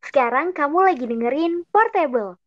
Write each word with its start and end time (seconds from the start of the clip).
Sekarang 0.00 0.56
kamu 0.56 0.78
lagi 0.88 1.04
dengerin 1.04 1.68
Portable. 1.68 2.40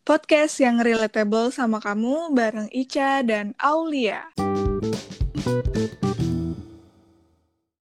Podcast 0.00 0.56
yang 0.64 0.80
relatable 0.80 1.52
sama 1.52 1.76
kamu 1.84 2.32
bareng 2.32 2.72
Ica 2.72 3.20
dan 3.20 3.52
Aulia. 3.60 4.24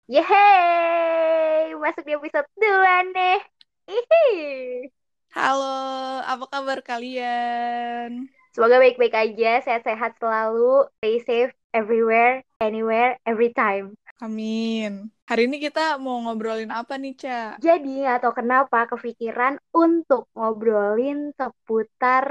Yeay, 0.08 1.76
masuk 1.76 2.08
di 2.08 2.16
episode 2.16 2.48
2 2.56 3.12
nih. 3.12 3.40
Ihi. 3.92 4.32
Halo, 5.36 6.24
apa 6.24 6.48
kabar 6.48 6.80
kalian? 6.80 8.32
Semoga 8.56 8.76
baik-baik 8.84 9.14
aja, 9.24 9.52
sehat-sehat 9.66 10.12
selalu, 10.22 10.88
stay 10.98 11.16
safe 11.28 11.52
everywhere, 11.76 12.42
anywhere, 12.64 13.20
every 13.28 13.52
time. 13.52 13.86
Amin. 14.24 14.92
Hari 15.30 15.42
ini 15.48 15.58
kita 15.66 16.00
mau 16.04 16.16
ngobrolin 16.24 16.72
apa 16.72 16.94
nih, 17.02 17.14
Ca? 17.22 17.60
Jadi 17.66 18.04
tahu 18.22 18.34
kenapa 18.40 18.78
kepikiran 18.92 19.54
untuk 19.84 20.22
ngobrolin 20.38 21.18
seputar 21.40 22.26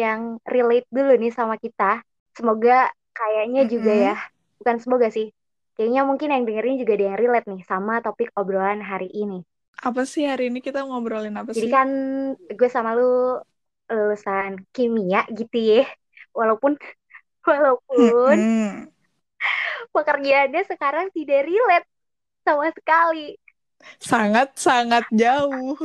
yang 0.00 0.20
relate 0.52 0.86
dulu 0.96 1.12
nih 1.22 1.32
sama 1.38 1.54
kita. 1.64 2.02
Semoga 2.36 2.90
kayaknya 3.18 3.62
juga 3.72 3.92
Mm-mm. 3.92 4.06
ya, 4.06 4.14
bukan 4.58 4.76
semoga 4.82 5.08
sih. 5.16 5.26
Kayaknya 5.74 6.02
mungkin 6.08 6.28
yang 6.34 6.42
dengerin 6.46 6.76
juga 6.80 6.92
ada 6.96 7.04
yang 7.10 7.18
relate 7.22 7.46
nih 7.52 7.62
sama 7.70 7.94
topik 8.04 8.28
obrolan 8.40 8.80
hari 8.90 9.08
ini. 9.22 9.38
Apa 9.88 10.02
sih 10.12 10.24
hari 10.30 10.44
ini 10.50 10.58
kita 10.66 10.80
ngobrolin 10.88 11.36
apa 11.42 11.52
Jadi 11.54 11.66
sih? 11.66 11.74
kan 11.74 11.88
gue 12.58 12.68
sama 12.76 12.90
lu 12.98 13.04
lulusan 13.92 14.64
kimia 14.72 15.28
gitu 15.30 15.56
ya. 15.56 15.84
Walaupun 16.32 16.80
walaupun 17.48 18.36
pekerjaannya 19.92 20.62
sekarang 20.66 21.12
tidak 21.12 21.44
relate 21.46 21.88
sama 22.42 22.72
sekali. 22.72 23.36
Sangat-sangat 23.98 25.04
jauh. 25.12 25.76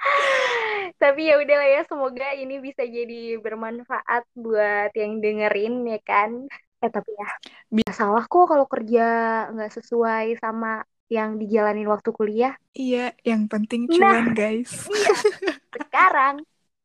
Tapi 1.00 1.28
ya 1.28 1.36
udahlah 1.40 1.68
ya, 1.68 1.82
semoga 1.84 2.28
ini 2.36 2.60
bisa 2.60 2.84
jadi 2.84 3.36
bermanfaat 3.40 4.24
buat 4.36 4.92
yang 4.96 5.20
dengerin 5.20 5.84
ya 5.88 6.00
kan. 6.04 6.48
Eh 6.80 6.88
tapi 6.88 7.12
ya, 7.12 7.28
Bi- 7.68 7.84
salah 7.92 8.24
kok 8.24 8.48
kalau 8.48 8.64
kerja 8.64 9.04
nggak 9.52 9.72
sesuai 9.80 10.40
sama 10.40 10.84
yang 11.12 11.36
dijalanin 11.36 11.88
waktu 11.90 12.12
kuliah. 12.16 12.54
Iya, 12.72 13.12
yang 13.26 13.50
penting 13.50 13.90
Nah. 13.90 13.96
cuan, 13.96 14.26
guys. 14.32 14.88
Iya, 14.88 15.10
sekarang 15.74 16.42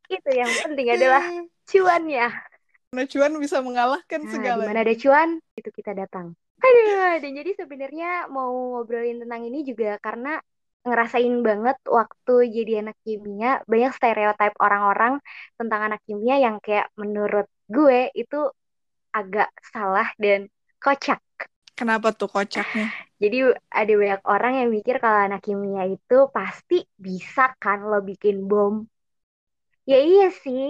itu 0.09 0.29
yang 0.29 0.51
penting 0.61 0.87
adalah 0.93 1.23
cuannya. 1.65 2.27
Karena 2.93 3.03
cuan 3.11 3.33
bisa 3.43 3.57
mengalahkan 3.59 4.19
Nah, 4.23 4.29
di 4.29 4.31
segalanya. 4.31 4.67
mana 4.71 4.81
ada 4.85 4.95
cuan, 4.95 5.29
itu 5.59 5.69
kita 5.73 5.91
datang. 5.91 6.31
Aduh, 6.63 7.19
dan 7.19 7.31
jadi 7.35 7.51
sebenarnya 7.59 8.31
mau 8.31 8.79
ngobrolin 8.79 9.19
tentang 9.19 9.43
ini 9.43 9.67
juga 9.67 9.99
karena 9.99 10.39
ngerasain 10.85 11.35
banget 11.41 11.77
waktu 11.89 12.33
jadi 12.53 12.85
anak 12.85 12.95
kimia, 13.03 13.59
banyak 13.65 13.91
stereotip 13.97 14.53
orang-orang 14.61 15.19
tentang 15.57 15.81
anak 15.91 15.99
kimia 16.05 16.39
yang 16.39 16.61
kayak 16.61 16.87
menurut 16.95 17.49
gue 17.67 18.13
itu 18.13 18.53
agak 19.11 19.49
salah 19.73 20.07
dan 20.21 20.47
kocak. 20.79 21.19
Kenapa 21.75 22.15
tuh 22.15 22.31
kocaknya? 22.31 22.87
Jadi 23.23 23.37
ada 23.79 23.91
banyak 24.01 24.21
orang 24.33 24.53
yang 24.59 24.69
mikir 24.77 24.95
kalau 25.03 25.19
anak 25.27 25.41
kimia 25.45 25.83
itu 25.95 26.15
pasti 26.35 26.75
bisa 27.05 27.43
kan 27.63 27.79
lo 27.89 27.97
bikin 28.09 28.35
bom. 28.49 28.73
Ya 29.91 29.95
iya 30.09 30.23
sih, 30.43 30.61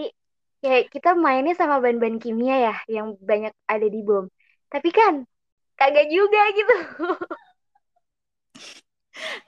kayak 0.62 0.84
kita 0.94 1.10
mainnya 1.24 1.54
sama 1.60 1.76
bahan-bahan 1.84 2.18
kimia 2.24 2.56
ya 2.68 2.74
yang 2.96 3.08
banyak 3.30 3.54
ada 3.74 3.86
di 3.94 4.00
bom. 4.08 4.26
Tapi 4.72 4.90
kan 4.98 5.14
kagak 5.80 6.06
juga 6.16 6.40
gitu. 6.58 6.74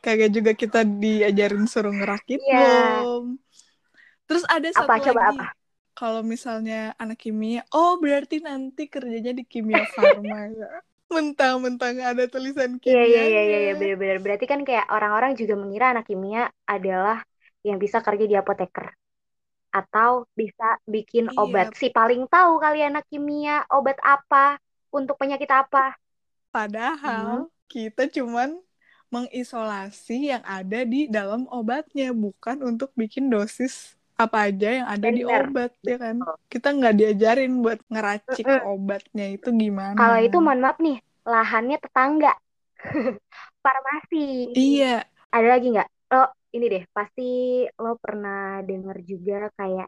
Kagak 0.04 0.30
juga 0.36 0.52
kita 0.62 0.80
diajarin 1.02 1.66
suruh 1.70 1.94
ngerakit 1.98 2.42
Iya. 2.42 2.58
bom. 2.58 3.38
Terus 4.28 4.44
ada 4.56 4.70
satu 4.72 4.98
Apa 4.98 5.00
coba 5.06 5.22
lagi. 5.22 5.36
apa? 5.36 5.46
Kalau 5.98 6.22
misalnya 6.34 6.94
anak 7.02 7.18
kimia, 7.24 7.62
oh 7.76 7.98
berarti 8.04 8.36
nanti 8.48 8.82
kerjanya 8.94 9.32
di 9.40 9.44
kimia 9.52 9.84
farma 9.96 10.40
ya. 10.60 10.68
Mentang-mentang 11.16 11.96
ada 12.10 12.24
tulisan 12.34 12.72
Iya 12.88 13.00
iya 13.12 13.22
iya 13.32 13.40
iya 13.48 13.58
kimianya. 13.58 13.64
iya, 13.64 13.72
bener-bener. 13.80 14.18
Berarti 14.24 14.46
kan 14.52 14.60
kayak 14.68 14.86
orang-orang 14.96 15.32
juga 15.40 15.54
mengira 15.62 15.86
anak 15.92 16.06
kimia 16.10 16.42
adalah 16.74 17.18
yang 17.68 17.78
bisa 17.84 17.98
kerja 18.06 18.26
di 18.32 18.36
apoteker 18.42 18.88
atau 19.80 20.12
bisa 20.40 20.66
bikin 20.94 21.26
Iya. 21.30 21.38
obat. 21.42 21.68
Si 21.80 21.88
paling 21.98 22.22
tahu 22.34 22.52
kali 22.64 22.80
anak 22.90 23.04
kimia 23.12 23.54
obat 23.78 23.98
apa 24.16 24.58
untuk 24.98 25.16
penyakit 25.22 25.50
apa. 25.62 25.98
Padahal 26.54 27.52
kita 27.72 28.08
cuman 28.16 28.50
mengisolasi 29.14 30.32
yang 30.36 30.44
ada 30.44 30.84
di 30.84 31.08
dalam 31.08 31.48
obatnya, 31.52 32.12
bukan 32.12 32.58
untuk 32.70 32.92
bikin 33.00 33.32
dosis 33.32 33.96
apa 34.24 34.38
aja 34.48 34.68
yang 34.78 34.88
ada 34.96 35.08
di 35.18 35.22
Bener. 35.22 35.38
obat, 35.38 35.70
ya 35.90 35.96
kan? 36.04 36.18
Kita 36.52 36.68
nggak 36.78 36.94
diajarin 37.00 37.52
buat 37.64 37.80
ngeracik 37.92 38.48
Mm-mm. 38.48 38.68
obatnya 38.72 39.26
itu 39.36 39.48
gimana. 39.64 39.98
Kalau 39.98 40.18
itu 40.26 40.38
mohon 40.46 40.60
maaf 40.64 40.78
nih, 40.86 40.98
lahannya 41.32 41.78
tetangga. 41.84 42.32
Farmasi. 43.64 44.18
Iya, 44.56 45.06
Ada 45.34 45.48
lagi 45.54 45.68
nggak? 45.74 45.90
Lo 46.14 46.24
ini 46.56 46.66
deh, 46.74 46.84
pasti 46.96 47.24
lo 47.84 47.92
pernah 48.04 48.64
denger 48.68 48.98
juga 49.12 49.36
kayak 49.60 49.88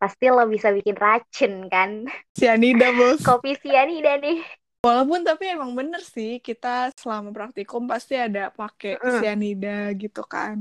pasti 0.00 0.24
lo 0.34 0.44
bisa 0.54 0.68
bikin 0.76 0.96
racun 0.98 1.54
kan? 1.72 1.90
sianida 2.38 2.92
bos. 2.92 3.22
Kopi 3.26 3.52
sianida 3.62 4.16
nih. 4.22 4.38
Walaupun 4.84 5.20
tapi 5.28 5.44
emang 5.54 5.72
bener 5.78 6.02
sih 6.14 6.30
kita 6.46 6.68
selama 7.00 7.28
praktikum 7.36 7.82
pasti 7.92 8.14
ada 8.26 8.40
pakai 8.58 8.90
Mm-mm. 8.92 9.16
sianida 9.16 9.68
gitu 10.02 10.20
kan. 10.34 10.56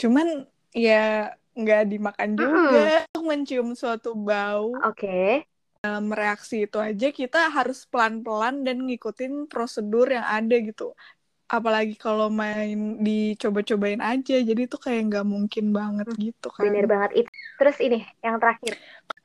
Cuman 0.00 0.26
ya 0.84 0.92
nggak 1.56 1.82
dimakan 1.88 2.30
juga. 2.36 3.04
Mencium 3.22 3.72
suatu 3.78 4.18
bau, 4.18 4.74
Oke. 4.82 5.46
dalam 5.82 6.10
reaksi 6.10 6.66
itu 6.66 6.78
aja 6.78 7.08
kita 7.14 7.48
harus 7.54 7.86
pelan-pelan 7.86 8.66
dan 8.66 8.82
ngikutin 8.82 9.46
prosedur 9.46 10.10
yang 10.10 10.26
ada 10.26 10.58
gitu. 10.58 10.92
Apalagi 11.52 12.00
kalau 12.00 12.32
main 12.32 12.96
dicoba-cobain 13.04 14.00
aja, 14.00 14.40
jadi 14.40 14.60
itu 14.64 14.76
kayak 14.80 15.12
nggak 15.12 15.26
mungkin 15.28 15.68
banget 15.76 16.08
gitu 16.16 16.48
kan. 16.48 16.64
Bener 16.64 16.88
banget 16.88 17.24
itu. 17.24 17.30
Terus 17.60 17.76
ini 17.84 17.98
yang 18.24 18.40
terakhir. 18.40 18.72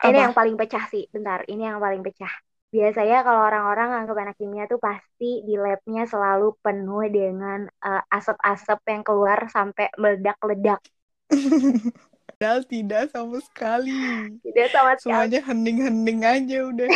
Ini 0.03 0.11
Apa? 0.11 0.23
yang 0.27 0.33
paling 0.35 0.55
pecah 0.59 0.83
sih. 0.91 1.07
Bentar, 1.07 1.47
ini 1.47 1.63
yang 1.63 1.79
paling 1.79 2.03
pecah. 2.03 2.33
Biasanya 2.67 3.23
kalau 3.23 3.41
orang-orang 3.47 3.89
anggap 4.03 4.17
anak 4.19 4.35
kimia 4.35 4.67
tuh 4.67 4.75
pasti 4.75 5.39
di 5.47 5.55
labnya 5.55 6.03
selalu 6.03 6.51
penuh 6.59 7.07
dengan 7.07 7.63
eh, 7.63 8.03
asap-asap 8.11 8.79
yang 8.91 9.03
keluar 9.07 9.39
sampai 9.47 9.87
meledak-ledak. 9.95 10.83
Padahal 12.37 12.61
tidak 12.69 13.09
sama 13.09 13.41
sekali. 13.41 13.97
Tidak 14.45 14.67
sama 14.69 14.93
sekali. 14.93 15.09
Semuanya 15.09 15.39
hening-hening 15.41 16.21
aja 16.21 16.57
udah. 16.69 16.85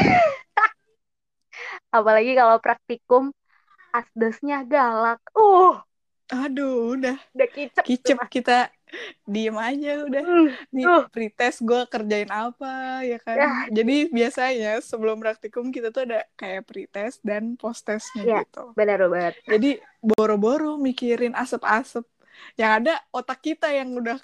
Apalagi 1.89 2.37
kalau 2.37 2.61
praktikum 2.61 3.33
asdosnya 3.89 4.61
galak. 4.69 5.17
Uh, 5.33 5.81
Aduh, 6.29 6.93
udah 6.93 7.17
udah 7.33 7.49
kicep. 7.49 7.73
tuh, 7.73 7.85
kicep 7.89 8.17
Mas. 8.21 8.29
kita 8.29 8.57
diem 9.25 9.57
aja 9.57 10.05
udah. 10.05 10.21
Hmm, 10.21 10.47
Nih 10.69 10.85
Uh. 10.85 11.03
pretest 11.09 11.59
gue 11.59 11.81
kerjain 11.89 12.29
apa 12.29 13.01
ya 13.01 13.17
kan. 13.17 13.35
Ya. 13.35 13.49
Jadi 13.73 14.07
biasanya 14.07 14.77
sebelum 14.77 15.17
praktikum 15.17 15.73
kita 15.73 15.89
tuh 15.89 16.05
ada 16.05 16.21
kayak 16.37 16.69
pretest 16.69 17.17
dan 17.25 17.57
post 17.57 17.83
testnya 17.83 18.23
Ya. 18.23 18.37
gitu. 18.45 18.77
bener 18.77 19.09
banget. 19.09 19.41
Jadi 19.49 19.81
boro-boro 19.99 20.77
mikirin 20.77 21.33
asap-asap. 21.33 22.05
Yang 22.55 22.71
ada 22.77 22.93
otak 23.09 23.41
kita 23.41 23.73
yang 23.73 23.91
udah 23.91 24.21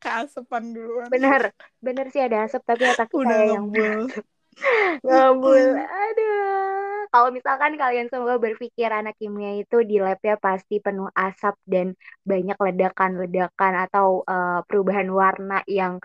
keasepan 0.00 0.72
duluan. 0.72 1.08
Bener. 1.12 1.52
Bener 1.78 2.08
sih 2.10 2.24
ada 2.24 2.48
asap 2.48 2.64
tapi 2.64 2.88
otak 2.88 3.12
Udah 3.12 3.40
yang 3.44 3.68
ngebul. 3.68 4.08
Ngabul. 5.06 5.78
Aduh. 5.78 7.06
Kalau 7.10 7.30
misalkan 7.34 7.74
kalian 7.74 8.06
semua 8.06 8.38
berpikir 8.38 8.86
anak 8.90 9.18
kimia 9.18 9.58
itu 9.58 9.82
di 9.82 9.98
labnya 9.98 10.38
pasti 10.38 10.78
penuh 10.78 11.10
asap 11.14 11.58
dan 11.66 11.98
banyak 12.22 12.54
ledakan-ledakan 12.54 13.72
atau 13.90 14.22
eh, 14.26 14.60
perubahan 14.66 15.10
warna 15.10 15.62
yang 15.66 15.98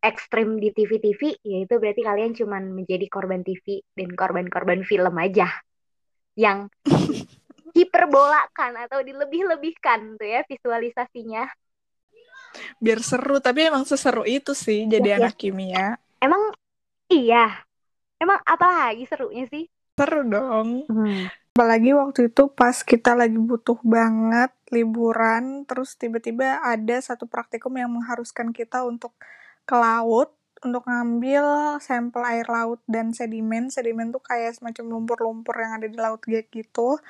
ekstrim 0.00 0.56
di 0.56 0.72
TV-TV, 0.72 1.44
ya 1.44 1.58
itu 1.60 1.74
berarti 1.76 2.00
kalian 2.00 2.32
cuman 2.32 2.72
menjadi 2.72 3.06
korban 3.12 3.44
TV 3.44 3.84
dan 3.92 4.16
korban-korban 4.16 4.80
film 4.82 5.12
aja 5.20 5.48
yang 6.34 6.72
hiperbolakan 7.76 8.80
atau 8.88 9.04
dilebih-lebihkan 9.04 10.16
tuh 10.16 10.28
ya 10.28 10.40
visualisasinya. 10.48 11.44
Biar 12.80 13.00
seru, 13.04 13.36
tapi 13.44 13.68
emang 13.68 13.84
seseru 13.84 14.24
itu 14.24 14.56
sih 14.56 14.88
jadi 14.88 15.14
Iya, 15.14 15.16
anak 15.20 15.34
kimia. 15.36 16.00
Emang 16.16 16.56
iya. 17.12 17.60
Emang 18.16 18.40
apa 18.44 18.66
lagi 18.88 19.04
serunya 19.04 19.44
sih? 19.52 19.68
Seru 19.96 20.24
dong. 20.24 20.88
Hmm. 20.88 21.28
Apalagi 21.52 21.92
waktu 21.92 22.32
itu 22.32 22.48
pas 22.48 22.80
kita 22.80 23.12
lagi 23.12 23.36
butuh 23.36 23.76
banget 23.84 24.48
liburan, 24.72 25.68
terus 25.68 25.92
tiba-tiba 25.92 26.56
ada 26.64 26.96
satu 27.04 27.28
praktikum 27.28 27.76
yang 27.76 27.92
mengharuskan 27.92 28.48
kita 28.56 28.80
untuk 28.86 29.12
ke 29.68 29.76
laut 29.76 30.39
untuk 30.60 30.84
ngambil 30.84 31.76
sampel 31.80 32.22
air 32.26 32.46
laut 32.48 32.80
dan 32.84 33.16
sedimen. 33.16 33.72
Sedimen 33.72 34.12
tuh 34.12 34.20
kayak 34.20 34.60
semacam 34.60 34.84
lumpur-lumpur 34.98 35.56
yang 35.56 35.80
ada 35.80 35.88
di 35.88 35.96
laut 35.96 36.20
gitu. 36.28 37.00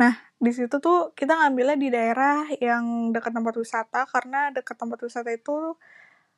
Nah, 0.00 0.14
di 0.36 0.50
situ 0.50 0.76
tuh 0.82 1.14
kita 1.14 1.38
ngambilnya 1.38 1.76
di 1.78 1.88
daerah 1.88 2.46
yang 2.58 3.14
dekat 3.14 3.32
tempat 3.32 3.54
wisata 3.56 4.00
karena 4.10 4.50
dekat 4.50 4.76
tempat 4.76 4.98
wisata 5.06 5.30
itu 5.32 5.78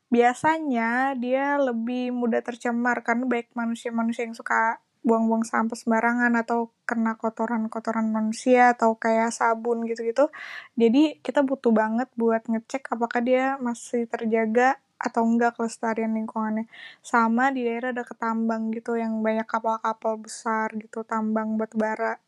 biasanya 0.09 1.12
dia 1.20 1.61
lebih 1.61 2.12
mudah 2.17 2.41
tercemar 2.41 3.05
karena 3.05 3.29
baik 3.29 3.53
manusia-manusia 3.53 4.25
yang 4.25 4.37
suka 4.37 4.81
buang-buang 5.06 5.47
sampah 5.47 5.79
sembarangan 5.79 6.32
atau 6.43 6.75
kena 6.85 7.14
kotoran-kotoran 7.17 8.12
manusia 8.12 8.75
atau 8.75 8.99
kayak 8.99 9.31
sabun 9.32 9.87
gitu-gitu. 9.87 10.29
Jadi 10.75 11.23
kita 11.25 11.41
butuh 11.47 11.71
banget 11.73 12.09
buat 12.19 12.44
ngecek 12.44 12.93
apakah 12.93 13.21
dia 13.25 13.56
masih 13.62 14.05
terjaga 14.11 14.76
atau 14.99 15.23
enggak 15.25 15.56
kelestarian 15.56 16.12
lingkungannya. 16.15 16.67
Sama 17.00 17.55
di 17.55 17.62
daerah 17.65 17.95
ada 17.95 18.05
ketambang 18.05 18.75
gitu 18.75 18.99
yang 18.99 19.23
banyak 19.23 19.47
kapal-kapal 19.47 20.19
besar 20.19 20.75
gitu, 20.75 21.06
tambang 21.06 21.55
batu 21.55 21.79
bara. 21.79 22.19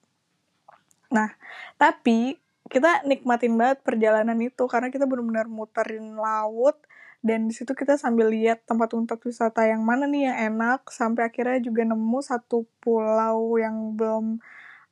Nah, 1.10 1.34
tapi 1.74 2.38
kita 2.70 3.02
nikmatin 3.02 3.58
banget 3.58 3.82
perjalanan 3.82 4.38
itu 4.38 4.64
karena 4.70 4.94
kita 4.94 5.02
benar-benar 5.10 5.50
muterin 5.50 6.14
laut 6.14 6.78
dan 7.20 7.50
di 7.50 7.52
situ 7.52 7.74
kita 7.76 7.98
sambil 8.00 8.32
lihat 8.32 8.64
tempat-tempat 8.64 9.18
wisata 9.26 9.66
yang 9.68 9.84
mana 9.84 10.08
nih 10.08 10.30
yang 10.30 10.38
enak 10.54 10.88
sampai 10.88 11.28
akhirnya 11.28 11.60
juga 11.60 11.84
nemu 11.84 12.18
satu 12.22 12.64
pulau 12.80 13.58
yang 13.60 13.92
belum 13.92 14.40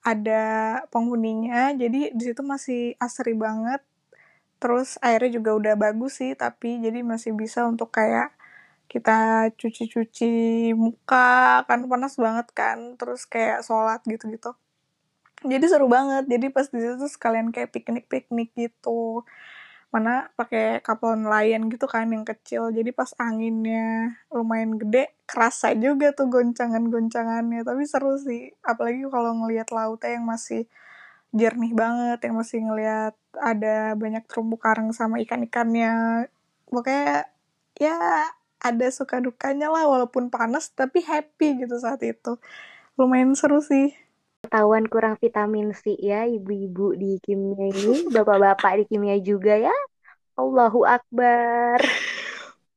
ada 0.04 0.44
penghuninya 0.92 1.72
jadi 1.72 2.12
di 2.12 2.22
situ 2.22 2.42
masih 2.44 2.98
asri 3.00 3.32
banget 3.32 3.80
terus 4.58 4.98
airnya 5.00 5.38
juga 5.38 5.50
udah 5.54 5.74
bagus 5.78 6.18
sih 6.22 6.34
tapi 6.34 6.82
jadi 6.82 7.02
masih 7.06 7.32
bisa 7.34 7.66
untuk 7.66 7.94
kayak 7.94 8.34
kita 8.88 9.48
cuci-cuci 9.60 10.32
muka 10.72 11.62
kan 11.68 11.84
panas 11.86 12.16
banget 12.16 12.48
kan 12.56 12.96
terus 12.96 13.28
kayak 13.28 13.60
sholat 13.62 14.00
gitu-gitu. 14.08 14.56
Jadi 15.44 15.64
seru 15.70 15.86
banget 15.86 16.26
jadi 16.26 16.50
pas 16.50 16.66
di 16.66 16.80
situ 16.82 17.06
sekalian 17.06 17.54
kayak 17.54 17.70
piknik-piknik 17.70 18.50
gitu. 18.56 19.22
Mana 19.92 20.28
pakai 20.36 20.80
kapal 20.84 21.16
nelayan 21.20 21.68
gitu 21.72 21.84
kan 21.88 22.08
yang 22.12 22.24
kecil 22.24 22.72
jadi 22.72 22.90
pas 22.92 23.12
anginnya 23.20 24.18
lumayan 24.32 24.76
gede 24.80 25.12
kerasa 25.28 25.72
juga 25.76 26.12
tuh 26.16 26.28
goncangan-goncangannya 26.32 27.62
tapi 27.68 27.84
seru 27.84 28.16
sih. 28.16 28.56
Apalagi 28.64 29.04
kalau 29.12 29.36
ngelihat 29.44 29.68
lautnya 29.70 30.16
yang 30.16 30.24
masih 30.26 30.64
jernih 31.32 31.72
banget 31.76 32.18
yang 32.24 32.34
masih 32.40 32.58
ngelihat 32.64 33.14
ada 33.36 33.92
banyak 33.94 34.24
terumbu 34.24 34.56
karang 34.56 34.90
sama 34.96 35.20
ikan-ikannya. 35.20 36.26
Pokoknya 36.68 37.28
ya 37.76 37.96
ada 38.58 38.86
suka 38.90 39.22
dukanya 39.22 39.70
lah 39.70 39.86
walaupun 39.86 40.32
panas 40.32 40.72
tapi 40.74 41.04
happy 41.04 41.64
gitu 41.64 41.76
saat 41.78 42.02
itu. 42.02 42.36
Lumayan 42.98 43.36
seru 43.38 43.62
sih. 43.62 43.94
Ketahuan 44.38 44.86
kurang 44.86 45.18
vitamin 45.18 45.74
C 45.74 45.98
ya 45.98 46.24
ibu-ibu 46.24 46.94
di 46.96 47.18
kimia 47.22 47.70
ini. 47.70 48.08
Bapak-bapak 48.10 48.82
di 48.82 48.84
kimia 48.88 49.18
juga 49.20 49.54
ya. 49.58 49.74
Allahu 50.38 50.86
Akbar. 50.86 51.82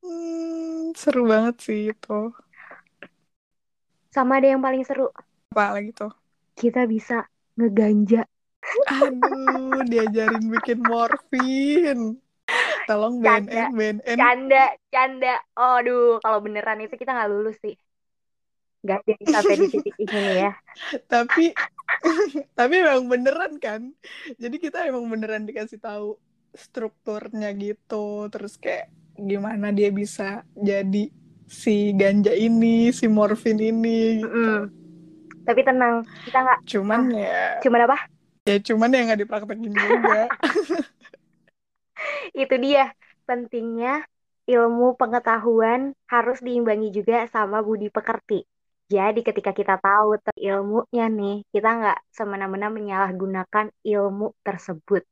Hmm, 0.02 0.92
seru 0.98 1.30
banget 1.30 1.56
sih 1.62 1.82
itu. 1.94 2.34
Sama 4.12 4.42
ada 4.42 4.52
yang 4.52 4.62
paling 4.62 4.84
seru. 4.84 5.14
Apa 5.54 5.78
lagi 5.78 5.94
tuh? 5.94 6.12
Kita 6.58 6.84
bisa 6.90 7.30
ngeganja 7.56 8.26
Aduh, 8.88 9.82
diajarin 9.88 10.46
bikin 10.50 10.80
morfin. 10.84 12.20
Tolong 12.90 13.22
BNN, 13.22 13.72
BNN. 13.72 14.18
Canda, 14.18 14.66
canda. 14.92 15.36
Oh, 15.56 15.80
aduh, 15.80 16.20
kalau 16.20 16.40
beneran 16.44 16.82
itu 16.84 16.96
kita 16.98 17.14
nggak 17.16 17.32
lulus 17.32 17.58
sih. 17.62 17.76
Gak 18.82 19.06
ada 19.06 19.14
sampai 19.30 19.56
di 19.62 19.68
titik 19.70 19.96
ini 20.10 20.42
ya. 20.42 20.52
tapi, 21.06 21.54
tapi 22.60 22.74
emang 22.82 23.06
beneran 23.06 23.62
kan. 23.62 23.94
Jadi 24.42 24.58
kita 24.58 24.90
emang 24.90 25.06
beneran 25.06 25.46
dikasih 25.46 25.78
tahu 25.78 26.18
strukturnya 26.58 27.54
gitu. 27.54 28.26
Terus 28.34 28.58
kayak 28.58 28.90
gimana 29.22 29.70
dia 29.70 29.94
bisa 29.94 30.42
jadi 30.58 31.14
si 31.46 31.94
ganja 31.94 32.34
ini, 32.34 32.90
si 32.90 33.06
morfin 33.06 33.62
ini. 33.62 34.26
Gitu. 34.26 34.28
Mm 34.28 34.34
-mm. 34.34 34.60
Tapi 35.46 35.62
tenang, 35.62 35.96
kita 36.26 36.38
nggak. 36.42 36.60
Cuman 36.66 37.00
ah, 37.12 37.18
ya. 37.18 37.46
Cuman 37.62 37.82
apa? 37.86 37.98
Ya 38.48 38.58
cuman 38.58 38.96
ya 38.96 39.02
nggak 39.06 39.22
dipraktekin 39.22 39.74
juga 39.74 40.22
itu 42.42 42.56
dia 42.58 42.90
pentingnya 43.30 44.02
ilmu 44.50 44.98
pengetahuan 44.98 45.94
harus 46.10 46.42
diimbangi 46.42 46.90
juga 46.90 47.30
sama 47.30 47.62
budi 47.62 47.94
pekerti 47.94 48.44
jadi 48.92 49.22
ketika 49.24 49.54
kita 49.54 49.80
tahu 49.80 50.20
ilmunya 50.36 51.06
nih 51.08 51.46
kita 51.54 51.70
nggak 51.80 52.00
semena-mena 52.12 52.68
menyalahgunakan 52.74 53.72
ilmu 53.86 54.34
tersebut 54.44 55.06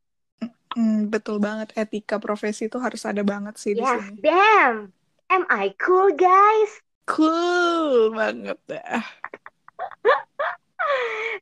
Hmm, 0.69 1.09
betul 1.09 1.41
banget 1.41 1.73
etika 1.73 2.21
profesi 2.21 2.69
itu 2.69 2.77
harus 2.77 3.01
ada 3.01 3.25
banget 3.25 3.57
sih 3.57 3.73
yes, 3.73 3.81
di 3.81 3.85
sini. 3.89 4.21
Damn, 4.21 4.93
am 5.33 5.43
I 5.49 5.73
cool 5.81 6.13
guys? 6.13 6.71
Cool 7.09 8.13
banget 8.13 8.61
dah. 8.69 9.01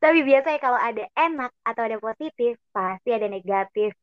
Tapi 0.03 0.19
biasanya 0.21 0.59
kalau 0.61 0.79
ada 0.79 1.03
enak 1.17 1.51
atau 1.65 1.81
ada 1.81 1.97
positif, 1.97 2.57
pasti 2.69 3.09
ada 3.09 3.25
negatif, 3.25 3.93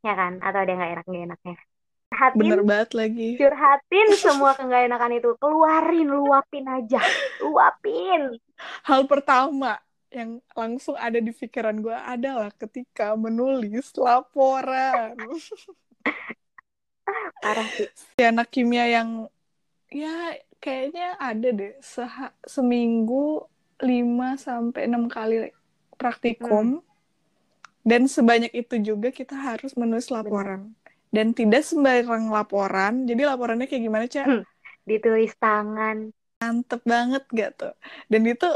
ya 0.00 0.12
kan? 0.16 0.40
Atau 0.40 0.64
ada 0.64 0.72
nggak 0.72 0.90
enak 0.98 1.04
nggak 1.04 1.24
enaknya. 1.28 1.56
Curhatin, 2.14 2.38
Bener 2.38 2.60
banget 2.62 2.90
lagi. 2.94 3.28
Curhatin 3.34 4.08
semua 4.14 4.54
keenggak 4.54 4.86
enakan 4.86 5.18
itu, 5.18 5.30
keluarin, 5.42 6.08
luapin 6.08 6.66
aja, 6.70 7.02
luapin. 7.42 8.38
Hal 8.86 9.10
pertama 9.10 9.82
yang 10.14 10.38
langsung 10.54 10.94
ada 10.94 11.18
di 11.18 11.34
pikiran 11.34 11.82
gue 11.82 11.96
adalah 11.96 12.54
ketika 12.54 13.18
menulis 13.18 13.90
laporan. 13.98 15.18
Parah 17.42 17.68
sih. 17.74 17.90
Si 17.90 18.22
anak 18.22 18.48
kimia 18.54 18.86
yang 18.86 19.26
ya 19.90 20.38
kayaknya 20.62 21.18
ada 21.18 21.48
deh 21.50 21.74
Seha 21.82 22.30
seminggu 22.46 23.42
5 23.82 24.38
sampai 24.38 24.86
6 24.86 25.10
kali 25.10 25.50
praktikum. 25.96 26.78
Hmm. 26.78 26.92
Dan 27.84 28.08
sebanyak 28.08 28.52
itu 28.56 28.80
juga 28.80 29.12
kita 29.12 29.36
harus 29.36 29.76
menulis 29.76 30.08
laporan. 30.08 30.72
Benar. 30.72 31.12
Dan 31.14 31.26
tidak 31.36 31.62
sembarang 31.62 32.32
laporan. 32.32 33.04
Jadi 33.04 33.22
laporannya 33.22 33.68
kayak 33.68 33.82
gimana, 33.84 34.04
Cak? 34.08 34.26
Hmm. 34.26 34.42
Ditulis 34.88 35.32
tangan. 35.36 36.10
Mantep 36.40 36.80
banget 36.82 37.24
gak 37.30 37.50
tuh? 37.60 37.74
Dan 38.08 38.24
itu 38.24 38.48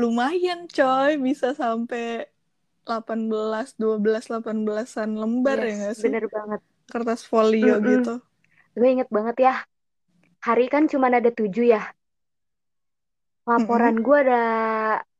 lumayan, 0.00 0.66
coy. 0.66 1.20
Bisa 1.20 1.52
sampai 1.52 2.24
18, 2.88 3.76
12, 3.76 4.32
18-an 4.32 5.10
lembar 5.12 5.58
yes, 5.60 5.68
ya 5.68 5.74
gak 5.76 5.94
sih? 5.94 6.08
Bener 6.08 6.26
banget. 6.32 6.60
Kertas 6.88 7.22
folio 7.24 7.78
mm 7.78 7.80
-mm. 7.80 7.88
gitu. 7.92 8.14
Gue 8.74 8.88
inget 8.90 9.08
banget 9.12 9.36
ya. 9.44 9.54
Hari 10.44 10.66
kan 10.68 10.88
cuma 10.88 11.08
ada 11.08 11.32
tujuh 11.32 11.68
ya 11.68 11.94
laporan 13.44 14.00
gue 14.00 14.18
ada 14.24 14.44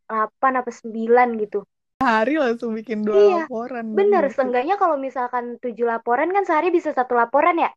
8 0.09 0.61
apa 0.61 0.71
9 0.73 1.43
gitu. 1.45 1.65
Hari 2.05 2.37
langsung 2.37 2.77
bikin 2.77 3.01
dua 3.01 3.17
iya, 3.17 3.37
laporan 3.47 3.97
bener. 3.97 4.29
gitu. 4.29 4.43
seenggaknya 4.43 4.77
kalau 4.77 5.01
misalkan 5.01 5.57
tujuh 5.63 5.89
laporan 5.89 6.29
kan 6.35 6.45
sehari 6.45 6.69
bisa 6.69 6.93
satu 6.93 7.17
laporan 7.17 7.57
ya? 7.57 7.71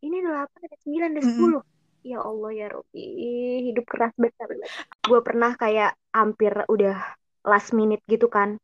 Ini 0.00 0.24
delapan 0.24 0.60
ada 0.64 0.76
sembilan 0.80 1.08
ada 1.12 1.22
sepuluh. 1.24 1.60
Mm 1.60 1.68
-hmm. 1.68 2.08
ya 2.08 2.18
Allah 2.20 2.50
ya 2.52 2.66
Robi 2.72 3.06
hidup 3.68 3.84
keras 3.84 4.14
besar. 4.16 4.48
Gue 5.04 5.20
pernah 5.20 5.52
kayak 5.58 5.96
hampir 6.16 6.52
udah 6.64 6.96
last 7.44 7.76
minute 7.76 8.00
gitu 8.08 8.32
kan. 8.32 8.56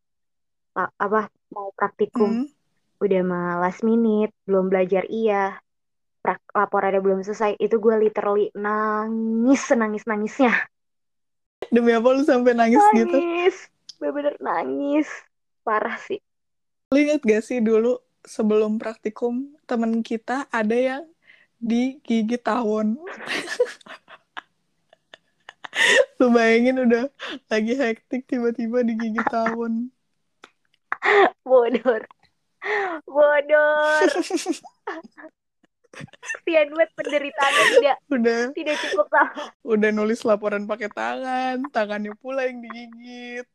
Apa 0.77 1.29
mau 1.53 1.69
praktikum. 1.77 2.31
Mm 2.31 2.37
-hmm. 2.49 3.05
udah 3.05 3.21
mah 3.25 3.49
last 3.61 3.83
minute 3.85 4.33
belum 4.49 4.73
belajar 4.73 5.05
iya. 5.13 5.61
Laporannya 6.57 7.01
belum 7.05 7.21
selesai. 7.27 7.61
Itu 7.61 7.77
gue 7.77 7.97
literally 7.99 8.49
nangis 8.57 9.69
nangis 9.77 10.09
nangisnya 10.09 10.70
Demi 11.71 11.95
apa 11.95 12.09
lu 12.11 12.27
sampai 12.27 12.53
nangis, 12.53 12.83
nangis. 12.83 12.99
gitu? 12.99 13.17
Nangis. 13.17 13.57
Bener-bener 14.03 14.35
nangis. 14.43 15.09
Parah 15.62 15.97
sih. 16.03 16.19
Lu 16.91 16.99
inget 16.99 17.23
gak 17.23 17.47
sih 17.47 17.62
dulu 17.62 18.03
sebelum 18.27 18.83
praktikum 18.83 19.55
temen 19.71 20.03
kita 20.03 20.50
ada 20.50 20.75
yang 20.75 21.07
di 21.57 22.03
gigi 22.03 22.37
tawon. 22.37 22.99
lu 26.19 26.27
bayangin 26.35 26.83
udah 26.83 27.07
lagi 27.47 27.79
hektik 27.79 28.27
tiba-tiba 28.27 28.83
di 28.83 28.99
gigi 28.99 29.23
tawon. 29.31 29.95
Bodor. 31.47 32.03
Bodor. 33.07 34.11
kesian 35.91 36.69
buat 36.71 36.91
penderitaannya 36.95 37.65
tidak 37.75 37.97
udah 38.11 38.41
tidak 38.55 38.77
cukup 38.79 39.07
sama 39.11 39.43
udah 39.67 39.91
nulis 39.91 40.21
laporan 40.23 40.65
pakai 40.65 40.89
tangan 40.91 41.67
tangannya 41.75 42.15
pula 42.19 42.47
yang 42.47 42.63
digigit 42.63 43.47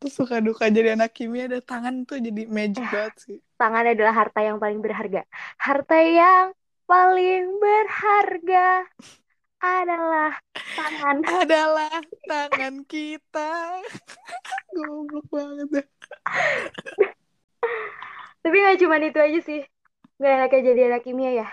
terus 0.00 0.16
suka 0.16 0.40
duka 0.40 0.64
jadi 0.72 0.96
anak 0.96 1.12
kimia 1.12 1.44
ada 1.44 1.60
tangan 1.60 2.08
tuh 2.08 2.16
jadi 2.16 2.48
magic 2.48 2.80
eh, 2.80 2.88
banget 2.88 3.14
sih 3.20 3.38
tangan 3.60 3.84
adalah 3.92 4.14
harta 4.16 4.40
yang 4.40 4.56
paling 4.56 4.80
berharga 4.80 5.22
harta 5.60 5.98
yang 6.00 6.56
paling 6.88 7.44
berharga 7.60 8.88
adalah 9.60 10.32
tangan. 10.72 11.20
adalah 11.44 12.00
tangan 12.24 12.80
kita. 12.88 13.52
Goblok 14.74 15.26
banget 15.28 15.68
deh. 15.68 15.86
Tapi 18.40 18.56
nggak 18.56 18.78
cuma 18.80 18.96
itu 19.04 19.20
aja 19.20 19.40
sih. 19.44 19.60
Nggak 20.20 20.32
enaknya 20.36 20.60
jadi 20.68 20.80
anak 20.92 21.00
kimia 21.08 21.30
ya. 21.40 21.46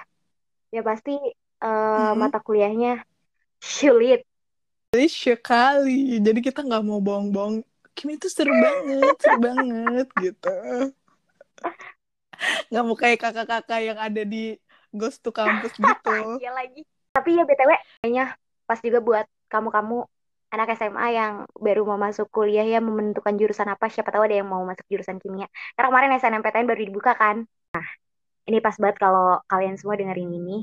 Ya 0.75 0.81
pasti 0.83 1.15
eh, 1.63 2.11
Hmm. 2.11 2.19
mata 2.19 2.37
kuliahnya 2.43 3.07
sulit. 3.63 4.27
Jadi 4.91 5.07
sekali. 5.07 6.19
Jadi 6.19 6.39
kita 6.43 6.59
nggak 6.67 6.83
mau 6.83 6.99
bohong-bohong. 6.99 7.63
Kim 7.95 8.13
itu 8.13 8.27
seru 8.29 8.51
banget, 8.53 9.15
seru 9.23 9.37
banget 9.41 10.07
gitu. 10.19 10.51
Nggak 12.69 12.83
mau 12.85 12.95
kayak 12.99 13.17
kakak-kakak 13.23 13.79
yang 13.81 13.97
ada 13.97 14.21
di 14.21 14.59
Ghost 14.93 15.23
to 15.23 15.31
Campus 15.31 15.73
gitu. 15.75 16.11
Iya 16.41 16.51
lagi. 16.53 16.81
Tapi 17.15 17.29
ya 17.33 17.43
BTW, 17.49 17.71
kayaknya 18.03 18.25
pas 18.67 18.79
juga 18.83 18.99
buat 19.01 19.25
kamu-kamu 19.49 20.05
anak 20.53 20.67
SMA 20.77 21.07
yang 21.11 21.33
baru 21.57 21.81
mau 21.89 21.99
masuk 21.99 22.29
kuliah 22.31 22.63
ya 22.63 22.79
menentukan 22.79 23.35
jurusan 23.35 23.67
apa, 23.73 23.89
siapa 23.89 24.13
tahu 24.13 24.23
ada 24.27 24.37
yang 24.39 24.47
mau 24.47 24.61
masuk 24.63 24.85
jurusan 24.91 25.17
kimia. 25.19 25.47
Karena 25.75 25.87
kemarin 25.91 26.11
SNMPTN 26.21 26.67
baru 26.69 26.81
dibuka 26.85 27.11
kan. 27.17 27.43
Nah, 27.73 27.87
ini 28.47 28.57
pas 28.63 28.75
banget 28.79 28.97
kalau 28.97 29.43
kalian 29.51 29.75
semua 29.75 29.99
dengerin 29.99 30.31
ini, 30.31 30.57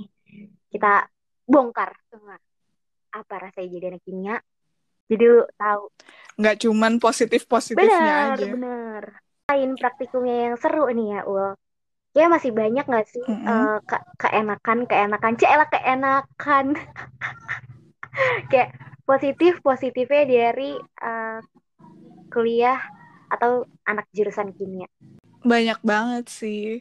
kita 0.72 1.06
bongkar 1.44 1.92
semua 2.08 2.40
apa 3.14 3.34
rasanya 3.38 3.68
jadi 3.70 3.84
anak 3.94 4.02
kimia. 4.02 4.36
Jadi 5.06 5.26
tahu. 5.60 5.84
Nggak 6.40 6.56
cuman 6.64 6.92
positif-positifnya 6.98 7.92
Benar, 7.92 8.28
aja. 8.34 8.48
benar. 8.56 9.02
Lain 9.52 9.70
praktikumnya 9.76 10.36
yang 10.50 10.56
seru 10.56 10.88
nih 10.88 11.06
ya, 11.14 11.20
Ul. 11.28 11.52
Ya 12.14 12.26
masih 12.30 12.54
banyak 12.54 12.86
nggak 12.88 13.06
sih 13.10 13.22
Mm-mm. 13.26 13.46
eh, 13.50 13.78
ke- 13.84 14.06
keenakan, 14.22 14.78
keenakan, 14.88 15.32
celah 15.36 15.68
keenakan. 15.68 16.66
Kayak 18.50 18.70
positif 19.04 19.60
positifnya 19.60 20.22
dari 20.24 20.70
eh, 20.80 21.38
kuliah 22.32 22.80
atau 23.28 23.68
anak 23.84 24.08
jurusan 24.16 24.54
kimia. 24.56 24.88
Banyak 25.44 25.78
banget 25.84 26.24
sih. 26.32 26.80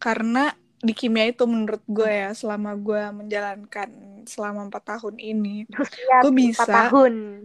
Karena 0.00 0.48
di 0.80 0.96
kimia 0.96 1.28
itu 1.28 1.44
menurut 1.44 1.84
gue 1.84 2.08
ya, 2.08 2.32
selama 2.32 2.72
gue 2.72 3.02
menjalankan 3.12 3.92
selama 4.24 4.72
empat 4.72 4.96
tahun 4.96 5.20
ini, 5.20 5.68
Usia 5.76 6.24
gue 6.24 6.32
4 6.32 6.40
bisa 6.40 6.64
tahun. 6.64 7.44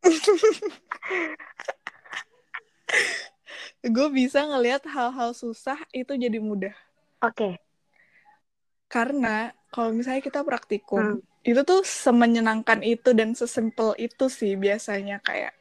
gue 3.84 4.08
bisa 4.12 4.44
ngelihat 4.44 4.84
hal-hal 4.88 5.32
susah 5.36 5.76
itu 5.92 6.16
jadi 6.16 6.40
mudah. 6.40 6.72
Oke. 7.20 7.60
Karena 8.88 9.52
kalau 9.68 9.92
misalnya 9.92 10.24
kita 10.24 10.40
praktikum, 10.42 11.20
Hmm. 11.20 11.22
itu 11.44 11.60
tuh 11.64 11.84
semenyenangkan 11.84 12.84
itu 12.84 13.12
dan 13.16 13.32
sesimpel 13.32 13.96
itu 13.96 14.28
sih 14.28 14.56
biasanya 14.56 15.20
kayak 15.24 15.56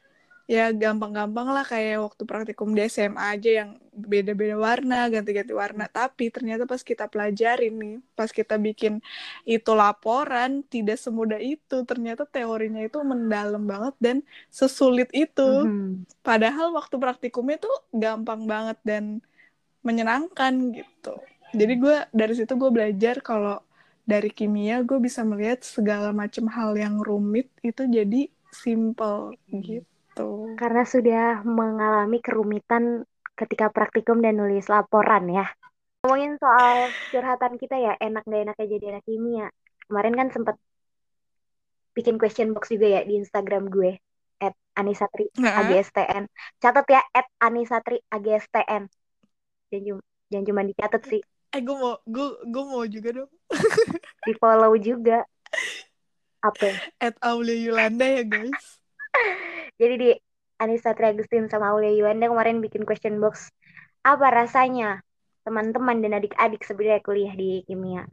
ya 0.49 0.73
gampang-gampang 0.73 1.45
lah 1.53 1.61
kayak 1.61 2.09
waktu 2.09 2.23
praktikum 2.25 2.73
di 2.73 2.81
SMA 2.89 3.37
aja 3.37 3.51
yang 3.61 3.69
beda-beda 3.93 4.57
warna, 4.57 5.05
ganti-ganti 5.05 5.53
warna. 5.53 5.85
Tapi 5.85 6.33
ternyata 6.33 6.65
pas 6.65 6.81
kita 6.81 7.05
pelajarin 7.05 7.73
nih, 7.77 7.95
pas 8.17 8.33
kita 8.33 8.57
bikin 8.57 8.97
itu 9.45 9.71
laporan, 9.77 10.65
tidak 10.65 10.97
semudah 10.97 11.37
itu. 11.37 11.85
Ternyata 11.85 12.25
teorinya 12.25 12.81
itu 12.81 12.97
mendalam 13.05 13.61
banget 13.69 13.93
dan 14.01 14.17
sesulit 14.49 15.13
itu. 15.13 15.69
Mhm. 15.69 16.09
Padahal 16.25 16.73
waktu 16.73 16.97
praktikumnya 16.97 17.61
tuh 17.61 17.75
gampang 17.93 18.49
banget 18.49 18.81
dan 18.81 19.21
menyenangkan 19.85 20.73
gitu. 20.73 21.13
Jadi 21.53 21.73
gue 21.77 21.97
dari 22.09 22.33
situ 22.33 22.53
gue 22.57 22.71
belajar 22.73 23.21
kalau 23.21 23.61
dari 24.09 24.33
kimia 24.33 24.81
gue 24.81 24.97
bisa 24.97 25.21
melihat 25.21 25.61
segala 25.61 26.09
macam 26.09 26.49
hal 26.49 26.73
yang 26.73 26.97
rumit 27.05 27.53
itu 27.61 27.85
jadi 27.85 28.33
simple 28.49 29.37
gitu. 29.53 29.88
Karena 30.55 30.83
sudah 30.83 31.41
mengalami 31.47 32.19
kerumitan 32.19 33.07
ketika 33.35 33.71
praktikum 33.71 34.19
dan 34.19 34.39
nulis 34.39 34.67
laporan 34.67 35.31
ya. 35.31 35.47
Ngomongin 36.03 36.39
soal 36.39 36.91
curhatan 37.11 37.59
kita 37.59 37.75
ya, 37.75 37.93
enak 37.99 38.23
gak 38.27 38.41
enaknya 38.47 38.65
jadi 38.67 38.85
anak 38.95 39.03
kimia. 39.07 39.47
Kemarin 39.87 40.15
kan 40.15 40.27
sempet 40.31 40.55
bikin 41.95 42.15
question 42.15 42.55
box 42.55 42.71
juga 42.71 42.99
ya 42.99 43.01
di 43.03 43.19
Instagram 43.19 43.67
gue. 43.67 43.99
At 44.39 44.55
Anisatri 44.79 45.27
AGSTN. 45.35 46.31
Catat 46.63 46.87
ya, 46.87 47.03
at 47.11 47.27
Anisatri 47.43 47.99
AGSTN. 48.07 48.87
Jangan 49.67 49.83
cuma, 49.83 50.01
jangan 50.31 50.45
cuma 50.47 50.61
dicatat 50.63 51.03
sih, 51.11 51.21
eh 51.49 51.61
gue 51.65 51.75
mau 51.75 51.97
gue 52.05 52.27
gue 52.45 52.63
mau 52.63 52.85
juga 52.85 53.09
dong. 53.21 53.31
di 54.27 54.33
follow 54.37 54.73
juga. 54.77 55.25
Apa? 56.45 56.69
At 57.01 57.17
Aulia 57.25 57.57
Yulanda 57.57 58.05
ya 58.05 58.23
guys. 58.23 58.79
Jadi 59.79 59.95
di 59.95 60.11
Anissa 60.59 60.91
Agustin 60.91 61.47
sama 61.47 61.71
Aulia 61.71 61.95
Yuanda 61.95 62.27
kemarin 62.27 62.59
bikin 62.59 62.83
question 62.83 63.23
box. 63.23 63.47
Apa 64.03 64.27
rasanya 64.27 64.99
teman-teman 65.47 66.03
dan 66.03 66.19
adik-adik 66.19 66.67
sebenarnya 66.67 66.99
kuliah 66.99 67.31
di 67.31 67.63
kimia? 67.63 68.03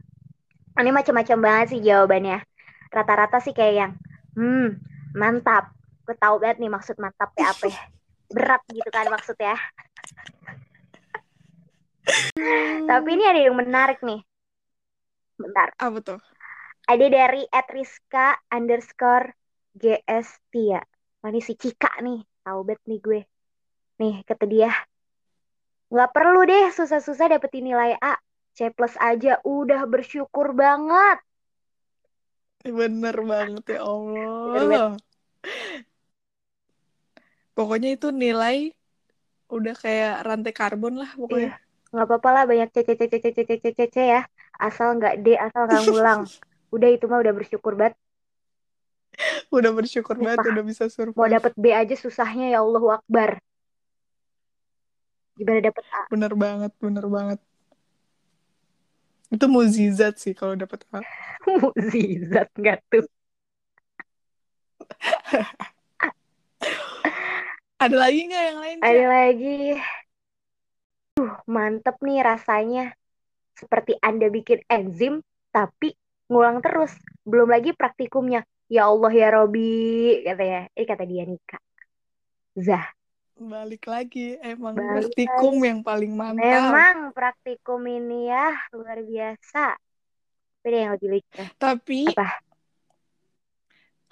Ini 0.79 0.95
macam-macam 0.95 1.37
banget 1.43 1.67
sih 1.75 1.81
jawabannya. 1.83 2.39
Rata-rata 2.87 3.43
sih 3.43 3.51
kayak 3.51 3.75
yang, 3.75 3.91
hmm, 4.39 4.79
mantap. 5.11 5.75
Gue 6.07 6.15
tahu 6.15 6.39
banget 6.39 6.63
nih 6.63 6.71
maksud 6.71 6.95
mantap 7.03 7.35
ya 7.35 7.51
apa 7.51 7.67
ya. 7.67 7.81
Berat 8.31 8.63
gitu 8.71 8.87
kan 8.87 9.11
maksudnya. 9.11 9.59
Tapi 12.87 13.09
ini 13.11 13.23
ada 13.27 13.41
yang 13.43 13.59
menarik 13.59 13.99
nih. 13.99 14.23
Bentar. 15.35 15.75
Apa 15.75 15.99
tuh? 15.99 16.19
Ada 16.87 17.11
dari 17.11 17.43
@rizka 17.51 18.39
underscore 18.47 19.35
GS 19.75 20.39
Tia. 20.47 20.79
Ini 21.25 21.39
si 21.41 21.53
Cika 21.57 21.89
nih. 22.05 22.19
Tahu 22.45 22.59
bet 22.67 22.79
nih 22.89 22.99
gue. 23.01 23.19
Nih, 23.99 24.13
kata 24.27 24.45
dia. 24.45 24.69
Nggak 25.87 26.11
perlu 26.15 26.39
deh 26.45 26.65
susah-susah 26.77 27.31
dapetin 27.31 27.63
nilai 27.67 27.95
A. 27.99 28.13
C 28.57 28.73
plus 28.73 28.95
aja 28.97 29.37
udah 29.45 29.85
bersyukur 29.85 30.51
banget. 30.57 31.17
Bener 32.65 33.15
banget 33.23 33.63
ya 33.77 33.79
Allah. 33.85 34.97
Pokoknya 37.55 37.89
itu 37.97 38.07
nilai 38.13 38.73
udah 39.47 39.73
kayak 39.79 40.13
rantai 40.27 40.53
karbon 40.53 40.93
lah 41.01 41.09
Iya. 41.15 41.21
pokoknya. 41.21 41.51
Nggak 41.93 42.05
apa-apa 42.07 42.29
lah 42.35 42.43
banyak 42.49 42.69
C, 42.75 42.77
C, 42.83 42.89
C, 42.99 43.01
C, 43.07 43.15
C, 43.23 43.27
C, 43.31 43.39
C, 43.47 43.51
C, 43.63 43.65
C, 43.77 43.79
C 43.93 43.97
ya. 44.13 44.21
Asal 44.59 44.87
nggak 44.97 45.13
D, 45.23 45.27
asal 45.39 45.61
nggak 45.65 45.81
ngulang. 45.87 46.21
Udah 46.75 46.89
itu 46.91 47.05
mah 47.07 47.19
udah 47.23 47.33
bersyukur 47.37 47.73
banget. 47.79 47.95
Udah 49.57 49.71
bersyukur 49.73 50.15
banget 50.17 50.39
Sumpah. 50.39 50.51
udah 50.53 50.63
bisa 50.65 50.83
Mau 50.85 50.93
survive. 50.93 51.31
dapet 51.33 51.53
B 51.57 51.65
aja 51.73 51.95
susahnya 51.97 52.53
ya 52.53 52.59
Allahu 52.61 52.87
Akbar. 52.93 53.41
Gimana 55.37 55.59
dapet 55.61 55.85
A? 55.93 56.01
Bener 56.09 56.33
banget, 56.33 56.71
bener 56.81 57.05
banget. 57.05 57.39
Itu 59.27 59.45
mukjizat 59.51 60.17
sih 60.17 60.33
kalau 60.33 60.55
dapet 60.55 60.81
A. 60.93 61.01
Mukjizat 61.45 62.47
nggak 62.57 62.79
tuh? 62.89 63.05
Ada 67.77 67.93
lagi 67.93 68.19
nggak 68.25 68.43
yang 68.49 68.59
lain? 68.61 68.77
Ada 68.81 69.03
Cak? 69.03 69.09
lagi. 69.13 69.57
Duh, 71.17 71.33
mantep 71.45 71.95
nih 72.01 72.19
rasanya. 72.25 72.85
Seperti 73.53 73.97
Anda 74.01 74.29
bikin 74.29 74.61
enzim, 74.69 75.21
tapi 75.53 75.93
ngulang 76.29 76.61
terus. 76.61 76.93
Belum 77.25 77.49
lagi 77.49 77.73
praktikumnya. 77.77 78.41
Ya 78.67 78.85
Allah 78.85 79.11
ya 79.11 79.27
Robi, 79.31 79.71
katanya. 80.21 80.67
Ini 80.71 80.85
kata 80.85 81.03
dia 81.03 81.23
Nika. 81.23 81.57
Zah, 82.57 82.87
Balik 83.37 83.85
lagi, 83.85 84.33
emang 84.41 84.73
Balik 84.73 85.13
praktikum 85.13 85.61
yang 85.61 85.85
paling 85.85 86.09
mantap. 86.09 86.41
memang 86.41 87.13
praktikum 87.13 87.85
ini 87.85 88.27
ya 88.27 88.49
luar 88.73 88.97
biasa. 88.99 89.77
Tapi 90.59 90.73
yang 90.73 90.97
lebih 90.97 91.09
lucu. 91.21 91.41
Tapi 91.55 91.99
Apa? 92.11 92.41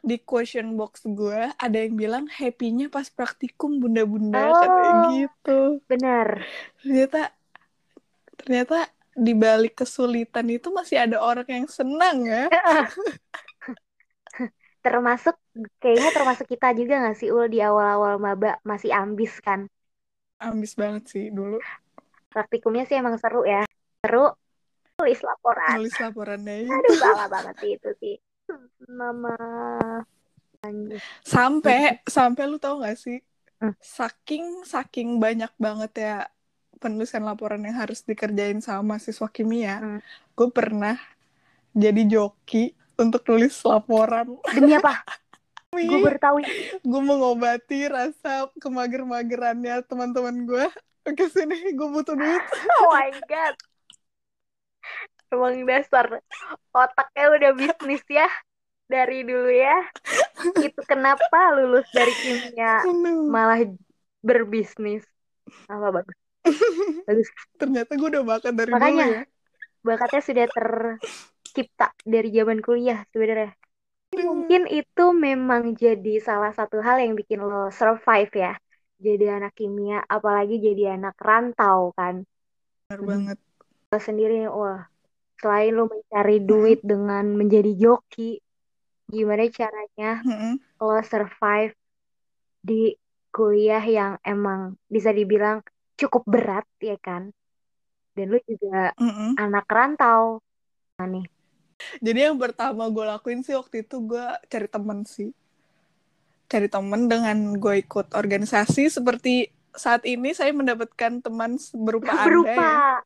di 0.05 0.21
question 0.21 0.77
box 0.77 1.01
gue 1.03 1.49
ada 1.51 1.77
yang 1.81 1.97
bilang 1.97 2.29
happy-nya 2.29 2.93
pas 2.93 3.09
praktikum 3.09 3.81
bunda-bunda 3.81 4.37
Oh. 4.37 4.53
katanya 4.61 4.93
gitu. 5.09 5.59
Benar. 5.89 6.45
Ternyata 6.77 7.33
ternyata 8.37 8.77
di 9.17 9.33
balik 9.33 9.81
kesulitan 9.81 10.45
itu 10.47 10.69
masih 10.69 11.01
ada 11.01 11.17
orang 11.17 11.49
yang 11.49 11.65
senang 11.65 12.21
ya. 12.21 12.45
Termasuk, 14.85 15.33
kayaknya 15.81 16.13
termasuk 16.13 16.45
kita 16.45 16.77
juga 16.77 17.01
nggak 17.01 17.17
sih 17.17 17.33
Ul 17.33 17.49
di 17.49 17.57
awal-awal 17.57 18.21
maba 18.21 18.61
masih 18.61 18.93
ambis 18.93 19.41
kan. 19.41 19.65
Ambis 20.37 20.77
banget 20.77 21.09
sih 21.09 21.33
dulu 21.33 21.57
Praktikumnya 22.29 22.85
sih 22.85 22.93
emang 22.99 23.17
seru 23.17 23.41
ya. 23.49 23.65
Seru. 24.05 24.29
Tulis 25.01 25.19
laporan. 25.25 25.81
nulis 25.81 25.97
laporannya. 25.97 26.69
Aduh, 26.69 26.95
salah 27.01 27.27
banget 27.31 27.55
sih 27.65 27.71
itu 27.81 27.89
sih. 27.97 28.15
Mama. 28.85 29.33
Anjir. 30.61 31.01
Sampai 31.25 32.05
sampai 32.05 32.43
lu 32.45 32.61
tau 32.61 32.85
gak 32.85 32.99
sih? 33.01 33.17
Hmm. 33.57 33.73
Saking 33.81 34.67
saking 34.67 35.17
banyak 35.17 35.49
banget 35.57 35.91
ya 35.97 36.15
penulisan 36.77 37.23
laporan 37.25 37.63
yang 37.65 37.73
harus 37.79 38.03
dikerjain 38.05 38.61
sama 38.61 39.01
siswa 39.01 39.25
kimia, 39.31 39.81
Hmm. 39.81 39.99
gue 40.35 40.49
pernah 40.51 40.99
jadi 41.73 42.03
joki 42.05 42.75
untuk 42.99 43.21
nulis 43.27 43.55
laporan. 43.63 44.39
Demi 44.51 44.75
apa? 44.75 45.01
Gue 45.75 45.99
baru 45.99 46.19
tahu. 46.23 46.37
gue 46.87 47.01
mengobati 47.03 47.91
rasa 47.91 48.47
kemager-magerannya 48.63 49.83
teman-teman 49.83 50.47
gue. 50.47 50.65
Oke 51.03 51.27
sini, 51.27 51.75
gue 51.75 51.87
butuh 51.91 52.15
duit. 52.15 52.39
Oh 52.79 52.95
my 52.95 53.11
god. 53.27 53.55
Emang 55.35 55.67
dasar 55.67 56.23
otaknya 56.71 57.25
udah 57.27 57.51
bisnis 57.59 57.99
ya 58.07 58.29
dari 58.87 59.27
dulu 59.27 59.51
ya. 59.51 59.83
Itu 60.63 60.79
kenapa 60.87 61.59
lulus 61.59 61.91
dari 61.91 62.13
kimia 62.23 62.87
malah 63.27 63.67
berbisnis. 64.23 65.03
Apa 65.67 65.91
bagus? 65.91 66.17
Bagus. 67.09 67.27
Ternyata 67.59 67.91
gue 67.99 68.09
udah 68.15 68.23
bakat 68.23 68.53
dari 68.55 68.71
Makanya. 68.71 69.05
dulu 69.05 69.15
ya. 69.17 69.23
Bakatnya 69.83 70.21
sudah 70.23 70.45
tercipta 71.55 71.85
dari 72.13 72.29
zaman 72.37 72.59
kuliah 72.65 72.99
sebenarnya. 73.13 73.51
Mungkin 74.29 74.63
itu 74.71 75.03
memang 75.27 75.63
jadi 75.83 76.11
salah 76.27 76.51
satu 76.59 76.77
hal 76.87 76.97
yang 77.03 77.13
bikin 77.19 77.39
lo 77.49 77.71
survive 77.79 78.31
ya. 78.45 78.51
Jadi 79.05 79.23
anak 79.37 79.51
kimia, 79.59 79.97
apalagi 80.15 80.55
jadi 80.67 80.83
anak 80.97 81.15
rantau 81.27 81.81
kan. 81.99 82.15
Benar 82.89 83.01
Hmm. 83.01 83.07
banget. 83.07 83.39
Lo 83.91 83.97
sendiri, 84.07 84.35
wah, 84.59 84.79
selain 85.41 85.71
lo 85.77 85.83
mencari 85.93 86.33
duit 86.49 86.79
dengan 86.91 87.25
menjadi 87.39 87.71
joki, 87.83 88.23
gimana 89.13 89.43
caranya 89.59 90.07
Mm-mm. 90.25 90.59
lo 90.81 90.97
survive 91.11 91.73
di 92.69 92.73
kuliah 93.35 93.83
yang 93.97 94.13
emang 94.33 94.61
bisa 94.95 95.11
dibilang 95.19 95.57
cukup 95.99 96.23
berat 96.33 96.65
ya 96.89 96.95
kan? 97.07 97.23
Dan 98.15 98.25
lo 98.33 98.39
juga 98.51 98.91
Mm-mm. 98.99 99.39
anak 99.41 99.65
rantau. 99.77 100.23
Nah, 100.97 101.07
nih, 101.13 101.25
Jadi 101.99 102.19
yang 102.29 102.37
pertama 102.37 102.87
gue 102.89 103.05
lakuin 103.05 103.41
sih 103.41 103.55
waktu 103.55 103.83
itu 103.83 104.01
gue 104.03 104.25
cari 104.47 104.67
temen 104.67 105.03
sih. 105.03 105.31
Cari 106.45 106.69
temen 106.69 107.09
dengan 107.09 107.57
gue 107.57 107.75
ikut 107.81 108.13
organisasi 108.13 108.89
seperti 108.89 109.49
saat 109.75 110.07
ini 110.07 110.31
saya 110.31 110.55
mendapatkan 110.55 111.19
teman 111.19 111.59
berupa 111.75 112.11
Anda 112.15 112.25
berupa 112.25 112.63
ya. 112.63 112.99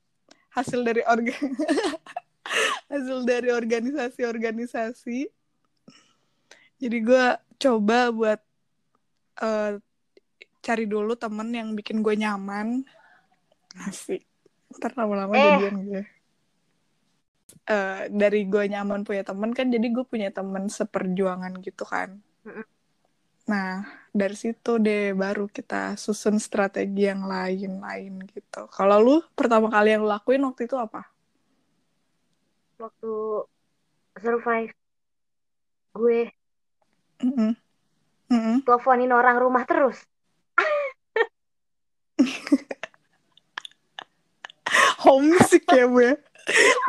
Hasil 0.54 0.82
dari 0.82 1.02
orga 1.06 1.34
hasil 2.92 3.18
dari 3.24 3.50
organisasi-organisasi. 3.54 5.20
Jadi 6.80 6.98
gue 7.04 7.26
coba 7.60 8.10
buat 8.10 8.40
eh, 9.40 9.72
cari 10.60 10.86
dulu 10.86 11.16
temen 11.16 11.50
yang 11.52 11.70
bikin 11.74 12.02
gue 12.02 12.16
nyaman. 12.16 12.84
Asik. 13.86 14.26
Ntar 14.78 14.94
lama-lama 14.98 15.34
Eh. 15.34 15.44
jadian 15.58 15.78
gue. 15.86 16.04
Eh, 17.70 18.10
dari 18.10 18.50
gue 18.50 18.66
nyaman 18.66 19.06
punya 19.06 19.22
temen 19.22 19.54
kan 19.54 19.70
jadi 19.70 19.94
gue 19.94 20.02
punya 20.02 20.34
temen 20.34 20.74
seperjuangan 20.74 21.54
gitu 21.62 21.86
kan. 21.86 22.18
Nah, 23.46 23.86
dari 24.10 24.34
situ 24.34 24.82
deh 24.82 25.14
baru 25.14 25.46
kita 25.46 25.94
susun 25.94 26.42
strategi 26.42 27.06
yang 27.06 27.30
lain-lain 27.30 28.26
gitu. 28.26 28.66
Kalau 28.74 28.98
lu 28.98 29.22
pertama 29.38 29.70
kali 29.70 29.94
yang 29.94 30.02
lu 30.02 30.10
lakuin 30.10 30.42
waktu 30.50 30.66
itu 30.66 30.82
apa? 30.82 31.14
waktu 32.80 33.44
survive. 34.18 34.74
Gue 35.94 36.32
Mm-mm. 37.20 37.52
Mm-mm. 38.32 38.64
teleponin 38.64 39.12
orang 39.12 39.36
rumah 39.38 39.68
terus. 39.68 40.00
Homesick 45.04 45.68
ya 45.70 45.86
gue. 45.86 46.18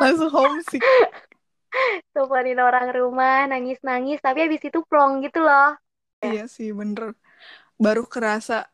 Langsung 0.01 0.29
homesick. 0.33 0.83
Teleponin 2.11 2.59
orang 2.59 2.91
rumah, 2.91 3.47
nangis-nangis, 3.47 4.19
tapi 4.19 4.43
habis 4.43 4.61
itu 4.67 4.79
plong 4.89 5.23
gitu 5.23 5.39
loh. 5.39 5.75
Iya 6.21 6.45
sih 6.45 6.69
bener. 6.75 7.15
Baru 7.79 8.03
kerasa 8.05 8.67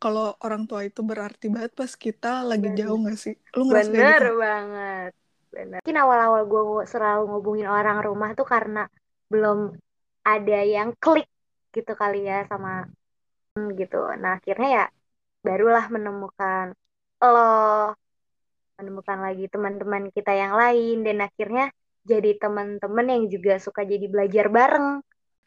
kalau 0.00 0.32
orang 0.40 0.64
tua 0.64 0.80
itu 0.88 1.00
berarti 1.04 1.46
banget 1.52 1.72
pas 1.76 1.92
kita 1.92 2.42
lagi 2.48 2.72
Bener. 2.72 2.78
jauh 2.80 2.98
gak 3.04 3.18
sih? 3.20 3.34
Lu 3.56 3.62
ngerasa 3.68 3.90
Bener 3.92 4.20
gitu? 4.20 4.24
banget. 4.44 5.10
Bener. 5.52 5.78
Mungkin 5.84 5.98
awal-awal 6.02 6.42
gue 6.50 6.62
selalu 6.88 7.22
ngubungin 7.28 7.68
orang 7.68 7.98
rumah 8.00 8.30
tuh 8.38 8.46
karena 8.48 8.88
belum 9.30 9.58
ada 10.24 10.58
yang 10.74 10.88
klik 10.96 11.28
gitu 11.74 11.92
kali 11.94 12.24
ya 12.26 12.48
sama 12.50 12.88
gitu. 13.80 13.96
Nah 14.22 14.40
akhirnya 14.40 14.68
ya 14.78 14.84
barulah 15.44 15.84
menemukan 15.94 16.66
lo, 17.20 17.38
menemukan 18.80 19.18
lagi 19.26 19.44
teman-teman 19.52 20.08
kita 20.16 20.32
yang 20.32 20.52
lain 20.56 20.96
dan 21.06 21.16
akhirnya 21.26 21.64
jadi 22.10 22.30
teman-teman 22.42 23.06
yang 23.12 23.22
juga 23.34 23.52
suka 23.60 23.84
jadi 23.84 24.06
belajar 24.08 24.46
bareng. 24.48 25.04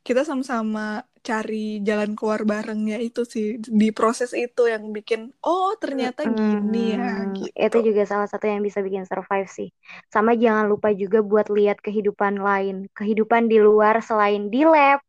Kita 0.08 0.22
sama-sama 0.28 1.02
cari 1.24 1.80
jalan 1.88 2.12
keluar 2.20 2.42
barengnya 2.52 2.98
itu 3.00 3.22
sih 3.34 3.56
di 3.82 3.90
proses 3.98 4.32
itu 4.36 4.62
yang 4.74 4.84
bikin 4.96 5.32
oh 5.48 5.72
ternyata 5.84 6.22
gini 6.40 6.78
ya 6.96 7.24
gitu. 7.38 7.56
Itu 7.66 7.78
juga 7.88 8.04
salah 8.12 8.28
satu 8.30 8.46
yang 8.52 8.62
bisa 8.68 8.80
bikin 8.86 9.06
survive 9.10 9.48
sih. 9.50 9.70
Sama 10.14 10.36
jangan 10.38 10.66
lupa 10.72 10.90
juga 10.94 11.20
buat 11.24 11.48
lihat 11.50 11.78
kehidupan 11.86 12.38
lain, 12.42 12.76
kehidupan 12.98 13.48
di 13.52 13.58
luar 13.62 13.96
selain 14.04 14.50
di 14.54 14.62
lab, 14.68 15.00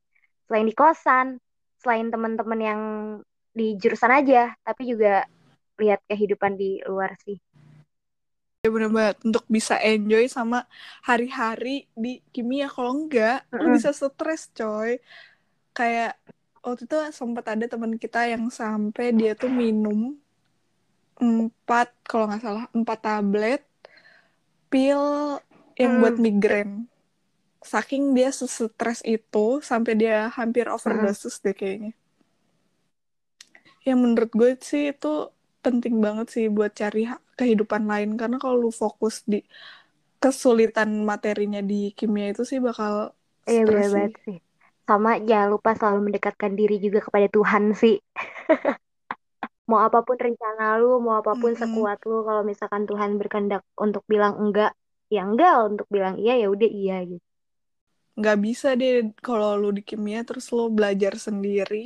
selain 0.48 0.66
di 0.70 0.74
kosan, 0.76 1.26
selain 1.82 2.08
teman-teman 2.14 2.60
yang 2.60 2.80
di 3.58 3.76
jurusan 3.80 4.12
aja, 4.12 4.52
tapi 4.66 4.82
juga 4.92 5.24
lihat 5.82 6.00
kehidupan 6.10 6.52
di 6.60 6.80
luar 6.88 7.12
sih. 7.24 7.36
Ya 8.64 8.72
bener 8.72 8.88
banget 8.88 9.20
untuk 9.28 9.44
bisa 9.44 9.76
enjoy 9.76 10.24
sama 10.24 10.64
hari-hari 11.04 11.84
di 11.92 12.24
kimia 12.32 12.64
kalau 12.72 12.96
enggak 12.96 13.44
lu 13.52 13.68
Mm-mm. 13.68 13.76
bisa 13.76 13.92
stres 13.92 14.48
coy 14.56 14.96
kayak 15.76 16.16
waktu 16.64 16.88
itu 16.88 16.96
sempat 17.12 17.44
ada 17.52 17.68
teman 17.68 18.00
kita 18.00 18.24
yang 18.24 18.48
sampai 18.48 19.12
dia 19.12 19.36
tuh 19.36 19.52
minum 19.52 20.16
empat 21.20 21.92
kalau 22.08 22.24
nggak 22.32 22.40
salah 22.40 22.64
empat 22.72 22.98
tablet 23.04 23.60
pil 24.72 25.04
yang 25.76 25.92
Mm. 25.94 26.00
buat 26.00 26.16
migrain 26.16 26.70
saking 27.60 28.16
dia 28.16 28.32
stres 28.32 29.00
itu 29.04 29.60
sampai 29.60 29.92
dia 29.92 30.32
hampir 30.32 30.72
overdosis 30.72 31.36
deh 31.44 31.52
kayaknya 31.52 31.92
ya 33.84 33.92
menurut 33.92 34.32
gue 34.32 34.56
sih 34.64 34.96
itu 34.96 35.28
penting 35.64 36.00
banget 36.00 36.26
sih 36.32 36.44
buat 36.48 36.72
cari 36.72 37.04
kehidupan 37.38 37.82
lain 37.92 38.10
karena 38.20 38.36
kalau 38.42 38.56
lu 38.64 38.70
fokus 38.82 39.14
di 39.32 39.36
kesulitan 40.22 40.90
materinya 41.10 41.60
di 41.70 41.74
kimia 41.98 42.26
itu 42.32 42.42
sih 42.50 42.58
bakal 42.68 42.92
Iya 43.50 43.60
benar 43.68 43.88
banget 43.94 44.14
sih. 44.24 44.36
Sama 44.88 45.10
jangan 45.28 45.48
lupa 45.54 45.70
selalu 45.78 45.98
mendekatkan 46.06 46.52
diri 46.58 46.74
juga 46.84 46.98
kepada 47.06 47.26
Tuhan 47.36 47.64
sih. 47.80 47.94
mau 49.70 49.80
apa 49.86 49.98
pun 50.06 50.16
rencana 50.26 50.64
lu, 50.80 50.90
mau 51.04 51.14
apa 51.20 51.32
pun 51.40 51.52
Mm-mm. 51.52 51.60
sekuat 51.62 51.98
lu, 52.08 52.16
kalau 52.28 52.42
misalkan 52.50 52.82
Tuhan 52.90 53.10
berkehendak 53.20 53.62
untuk 53.84 54.02
bilang 54.12 54.34
enggak, 54.42 54.70
ya 55.14 55.20
enggak, 55.28 55.54
untuk 55.70 55.86
bilang 55.94 56.14
iya 56.22 56.32
ya 56.42 56.46
udah 56.54 56.68
iya 56.80 56.94
gitu. 57.10 57.24
nggak 58.18 58.36
bisa 58.46 58.68
deh 58.80 58.92
kalau 59.26 59.48
lu 59.60 59.68
di 59.78 59.82
kimia 59.88 60.18
terus 60.28 60.46
lu 60.56 60.62
belajar 60.76 61.12
sendiri 61.26 61.76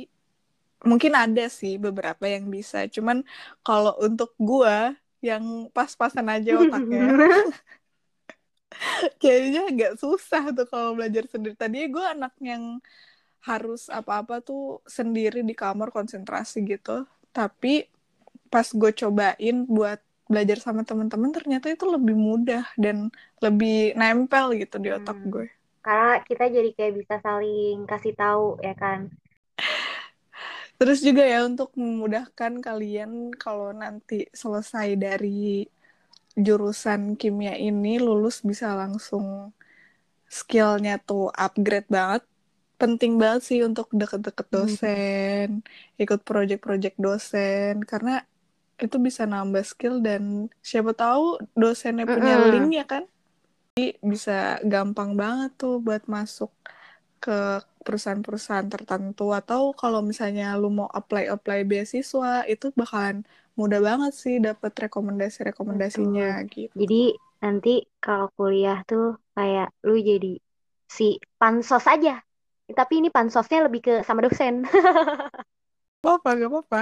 mungkin 0.89 1.13
ada 1.23 1.43
sih 1.59 1.73
beberapa 1.85 2.25
yang 2.35 2.45
bisa 2.55 2.77
cuman 2.95 3.17
kalau 3.65 3.93
untuk 4.07 4.29
gua 4.49 4.75
yang 5.23 5.43
pas-pasan 5.75 6.27
aja 6.35 6.51
otaknya 6.63 7.15
kayaknya 9.21 9.59
agak 9.71 9.91
susah 10.01 10.51
tuh 10.55 10.67
kalau 10.67 10.97
belajar 10.97 11.23
sendiri 11.29 11.55
tadi 11.55 11.87
gue 11.89 12.03
anak 12.03 12.33
yang 12.41 12.79
harus 13.45 13.87
apa-apa 13.89 14.41
tuh 14.43 14.83
sendiri 14.87 15.41
di 15.45 15.55
kamar 15.57 15.89
konsentrasi 15.95 16.63
gitu 16.67 17.05
tapi 17.31 17.87
pas 18.53 18.67
gue 18.67 18.91
cobain 19.01 19.57
buat 19.69 19.99
belajar 20.31 20.57
sama 20.61 20.83
teman-teman 20.87 21.31
ternyata 21.35 21.67
itu 21.73 21.85
lebih 21.89 22.15
mudah 22.17 22.65
dan 22.79 23.09
lebih 23.43 23.95
nempel 23.99 24.55
gitu 24.57 24.77
di 24.81 24.89
otak 24.93 25.19
Hmm. 25.19 25.27
gue 25.27 25.47
Karena 25.85 26.11
kita 26.27 26.43
jadi 26.55 26.69
kayak 26.77 26.93
bisa 26.99 27.15
saling 27.25 27.75
kasih 27.91 28.13
tahu 28.21 28.45
ya 28.67 28.73
kan. 28.81 28.99
Terus 30.79 30.99
juga 31.07 31.23
ya 31.33 31.37
untuk 31.49 31.69
memudahkan 31.81 32.53
kalian 32.67 33.11
kalau 33.43 33.69
nanti 33.83 34.15
selesai 34.41 34.87
dari 35.05 35.29
jurusan 36.45 37.01
kimia 37.21 37.53
ini 37.69 37.89
lulus 38.07 38.37
bisa 38.49 38.67
langsung 38.81 39.25
skillnya 40.39 40.93
tuh 41.07 41.21
upgrade 41.45 41.87
banget 41.95 42.23
penting 42.81 43.13
banget 43.21 43.41
sih 43.49 43.59
untuk 43.69 43.87
deket-deket 44.01 44.47
Hmm. 44.51 44.75
dosen 44.79 45.47
ikut 46.01 46.19
project-project 46.29 46.95
dosen 47.05 47.73
karena 47.91 48.11
itu 48.83 48.97
bisa 49.07 49.23
nambah 49.33 49.63
skill 49.71 49.95
dan 50.07 50.23
siapa 50.69 50.91
tahu 51.01 51.23
dosennya 51.61 52.05
punya 52.15 52.33
Mm-mm. 52.37 52.49
link 52.51 52.75
ya 52.79 52.85
kan 52.93 53.03
Jadi 53.75 53.85
bisa 54.13 54.31
gampang 54.73 55.11
banget 55.21 55.49
tuh 55.61 55.73
buat 55.85 56.03
masuk 56.15 56.51
ke 57.23 57.31
perusahaan-perusahaan 57.85 58.67
tertentu 58.73 59.23
atau 59.39 59.61
kalau 59.81 59.99
misalnya 60.09 60.43
lu 60.61 60.67
mau 60.79 60.89
apply 60.99 61.23
apply 61.35 61.59
beasiswa 61.71 62.27
itu 62.51 62.65
bakalan 62.79 63.17
mudah 63.59 63.79
banget 63.87 64.11
sih 64.23 64.35
dapat 64.47 64.71
rekomendasi-rekomendasinya 64.83 66.25
gitu. 66.55 66.79
Jadi 66.79 66.95
nanti 67.43 67.69
kalau 68.03 68.27
kuliah 68.37 68.77
tuh 68.89 69.03
kayak 69.35 69.67
lu 69.87 69.93
jadi 70.09 70.27
si 70.97 71.03
pansos 71.39 71.83
aja. 71.93 72.11
Tapi 72.79 72.93
ini 73.01 73.09
pansosnya 73.15 73.59
lebih 73.65 73.81
ke 73.87 73.93
sama 74.07 74.21
dosen. 74.25 74.55
apa 76.03 76.29
gak 76.41 76.49
apa-apa. 76.51 76.79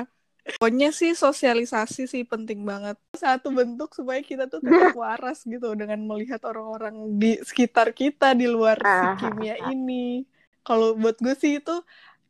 Pokoknya 0.58 0.88
sih 1.00 1.12
sosialisasi 1.24 2.02
sih 2.14 2.24
penting 2.32 2.60
banget. 2.72 2.96
Satu 3.24 3.48
bentuk 3.58 3.90
supaya 3.98 4.22
kita 4.30 4.44
tuh 4.54 4.62
tetap 4.68 4.90
waras 5.04 5.38
gitu 5.52 5.68
dengan 5.80 6.00
melihat 6.10 6.40
orang-orang 6.50 6.96
di 7.22 7.28
sekitar 7.50 7.88
kita 8.00 8.26
di 8.40 8.46
luar 8.56 8.78
si 8.98 9.06
Ah, 9.10 9.18
kimia 9.20 9.56
ini. 9.60 10.24
Kalau 10.68 10.88
buat 11.02 11.18
gue 11.24 11.34
sih 11.42 11.52
itu 11.60 11.72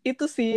itu 0.09 0.25
sih 0.37 0.49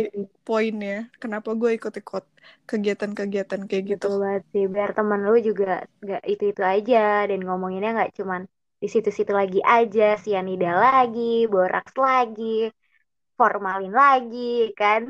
poinnya. 0.47 0.91
Kenapa 1.21 1.49
gue 1.61 1.69
ikut-ikut 1.77 2.23
kegiatan-kegiatan 2.69 3.61
kayak 3.69 3.85
gitu. 3.91 4.07
Betul 4.07 4.21
banget 4.23 4.43
sih. 4.53 4.63
Biar 4.73 4.89
teman 4.97 5.19
lu 5.27 5.35
juga 5.49 5.65
nggak 6.03 6.21
itu-itu 6.31 6.61
aja 6.73 6.97
dan 7.29 7.39
ngomonginnya 7.45 7.89
nggak 7.97 8.11
cuman 8.19 8.41
di 8.81 8.87
situ-situ 8.93 9.31
lagi 9.41 9.59
aja, 9.75 10.03
sianida 10.23 10.69
lagi, 10.85 11.21
boraks 11.53 11.93
lagi, 12.07 12.43
formalin 13.39 13.93
lagi, 14.03 14.39
kan? 14.79 15.01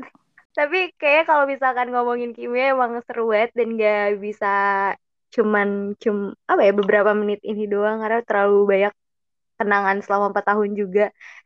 Tapi 0.56 0.76
kayaknya 0.98 1.24
kalau 1.30 1.44
misalkan 1.52 1.88
ngomongin 1.94 2.30
kimia 2.36 2.64
emang 2.74 2.92
seru 3.06 3.22
banget 3.32 3.50
dan 3.58 3.68
nggak 3.76 4.00
bisa 4.24 4.46
cuman 5.34 5.68
cum 6.02 6.16
apa 6.50 6.60
ya 6.68 6.72
beberapa 6.80 7.10
menit 7.20 7.40
ini 7.50 7.62
doang 7.72 7.96
karena 8.04 8.20
terlalu 8.28 8.56
banyak 8.72 8.92
kenangan 9.58 9.96
selama 10.04 10.26
empat 10.32 10.44
tahun 10.50 10.70
juga. 10.80 11.02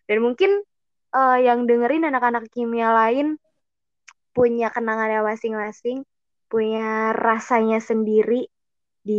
Dan 0.09 0.19
mungkin 0.27 0.51
eh, 1.19 1.37
yang 1.47 1.61
dengerin 1.69 2.03
anak-anak 2.11 2.45
kimia 2.55 2.89
lain 2.99 3.27
punya 4.37 4.67
kenangannya 4.75 5.21
masing-masing, 5.31 5.99
punya 6.51 7.11
rasanya 7.27 7.79
sendiri 7.89 8.47
di 9.09 9.15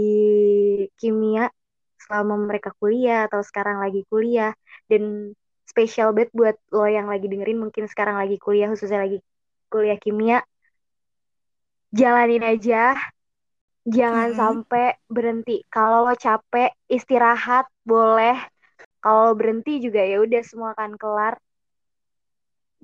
kimia 0.99 1.43
selama 2.03 2.33
mereka 2.49 2.69
kuliah 2.79 3.27
atau 3.27 3.41
sekarang 3.49 3.77
lagi 3.83 4.01
kuliah. 4.11 4.51
Dan 4.89 5.33
spesial 5.71 6.09
banget 6.15 6.31
buat 6.39 6.55
lo 6.75 6.85
yang 6.87 7.07
lagi 7.11 7.25
dengerin 7.31 7.59
mungkin 7.63 7.85
sekarang 7.91 8.15
lagi 8.21 8.35
kuliah 8.45 8.67
khususnya 8.71 8.99
lagi 9.05 9.17
kuliah 9.71 9.97
kimia. 10.03 10.37
Jalanin 11.99 12.43
aja. 12.51 12.95
Jangan 13.97 14.29
Mm-mm. 14.29 14.39
sampai 14.39 14.85
berhenti. 15.15 15.63
Kalau 15.75 15.99
lo 16.07 16.13
capek 16.25 16.69
istirahat 16.97 17.65
boleh. 17.87 18.37
Kalau 19.03 19.31
berhenti 19.39 19.79
juga 19.85 20.01
ya 20.11 20.17
udah 20.25 20.41
semua 20.49 20.69
akan 20.75 20.91
kelar 21.01 21.33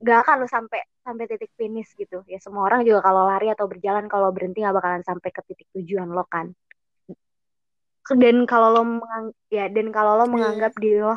gak 0.07 0.17
akan 0.23 0.35
lo 0.43 0.47
sampai 0.55 0.79
sampai 1.05 1.25
titik 1.31 1.51
finish 1.59 1.89
gitu. 2.01 2.17
Ya 2.31 2.37
semua 2.45 2.63
orang 2.67 2.81
juga 2.87 2.99
kalau 3.07 3.23
lari 3.31 3.47
atau 3.55 3.65
berjalan 3.71 4.05
kalau 4.13 4.29
berhenti 4.35 4.57
nggak 4.63 4.75
bakalan 4.79 5.03
sampai 5.09 5.29
ke 5.35 5.41
titik 5.47 5.67
tujuan 5.75 6.09
lo 6.17 6.23
kan. 6.33 6.47
Dan 8.21 8.37
kalau 8.51 8.67
lo 8.75 8.81
mengang 8.83 9.25
ya 9.55 9.65
dan 9.75 9.87
kalau 9.95 10.11
lo 10.19 10.25
Iya. 10.25 10.33
menganggap 10.33 10.73
diri 10.83 10.99
lo 11.07 11.15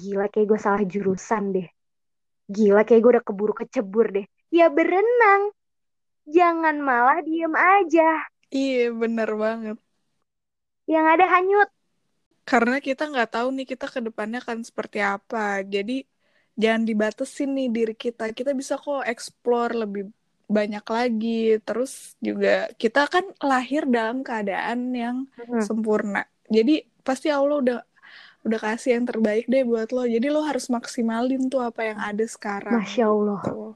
gila 0.00 0.24
kayak 0.32 0.46
gue 0.50 0.60
salah 0.66 0.82
jurusan 0.92 1.44
deh. 1.56 1.68
Gila 2.56 2.80
kayak 2.86 3.00
gue 3.02 3.12
udah 3.18 3.24
keburu 3.26 3.54
kecebur 3.60 4.06
deh. 4.16 4.26
Ya 4.54 4.66
berenang. 4.76 5.42
Jangan 6.26 6.76
malah 6.82 7.18
diem 7.26 7.54
aja. 7.54 8.26
Iya, 8.56 8.80
bener 9.00 9.28
banget. 9.42 9.76
yang 10.86 11.06
ada 11.06 11.26
hanyut. 11.30 11.68
Karena 12.50 12.76
kita 12.86 13.02
nggak 13.10 13.28
tahu 13.34 13.48
nih 13.56 13.66
kita 13.72 13.86
ke 13.94 13.98
depannya 14.06 14.38
akan 14.42 14.58
seperti 14.68 14.98
apa. 15.14 15.38
Jadi 15.74 15.92
jangan 16.56 16.82
dibatesin 16.88 17.50
nih 17.56 17.68
diri 17.68 17.94
kita. 17.94 18.32
Kita 18.32 18.50
bisa 18.56 18.74
kok 18.76 19.04
explore 19.04 19.72
lebih 19.76 20.08
banyak 20.48 20.84
lagi. 20.86 21.60
Terus 21.62 22.16
juga 22.18 22.68
kita 22.76 23.06
kan 23.12 23.24
lahir 23.40 23.82
dalam 23.86 24.24
keadaan 24.24 24.92
yang 24.94 25.16
Hmm. 25.36 25.60
sempurna. 25.62 26.22
Jadi 26.48 26.74
pasti 27.06 27.28
Allah 27.30 27.58
udah 27.62 27.78
udah 28.46 28.58
kasih 28.62 28.98
yang 28.98 29.04
terbaik 29.10 29.44
deh 29.50 29.66
buat 29.66 29.90
lo. 29.90 30.06
Jadi 30.06 30.26
lo 30.30 30.40
harus 30.42 30.70
maksimalin 30.70 31.50
tuh 31.50 31.62
apa 31.62 31.82
yang 31.82 31.98
ada 31.98 32.24
sekarang. 32.26 32.78
masya 32.78 33.06
allah 33.10 33.40
Tuh. 33.42 33.74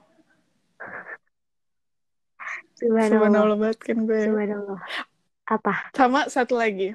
subhanallah 2.79 3.11
Subhanallah 3.13 3.57
banget 3.61 3.79
kan 3.85 3.99
gue. 4.09 4.21
subhanallah 4.25 4.79
apa 5.51 5.73
Sama 5.93 6.21
satu 6.31 6.55
lagi. 6.57 6.95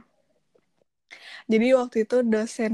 Jadi 1.46 1.68
waktu 1.78 1.98
itu 2.10 2.18
dosen 2.26 2.74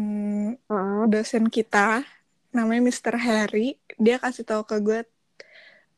Heeh. 0.71 1.01
dosen 1.11 1.51
kita 1.51 2.07
namanya 2.51 2.81
Mr. 2.91 3.15
Harry 3.15 3.79
dia 3.95 4.19
kasih 4.19 4.43
tahu 4.43 4.63
ke 4.67 4.77
gue 4.83 4.99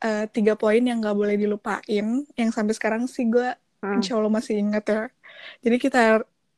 eh, 0.03 0.25
tiga 0.29 0.53
poin 0.53 0.81
yang 0.81 1.01
nggak 1.01 1.17
boleh 1.17 1.35
dilupain 1.37 2.25
yang 2.37 2.49
sampai 2.53 2.73
sekarang 2.77 3.09
sih 3.09 3.25
gue 3.29 3.49
Heeh. 3.83 3.97
insya 3.99 4.17
Allah 4.17 4.31
masih 4.31 4.61
ingat 4.61 4.85
ya 4.87 5.03
jadi 5.65 5.77
kita 5.81 6.01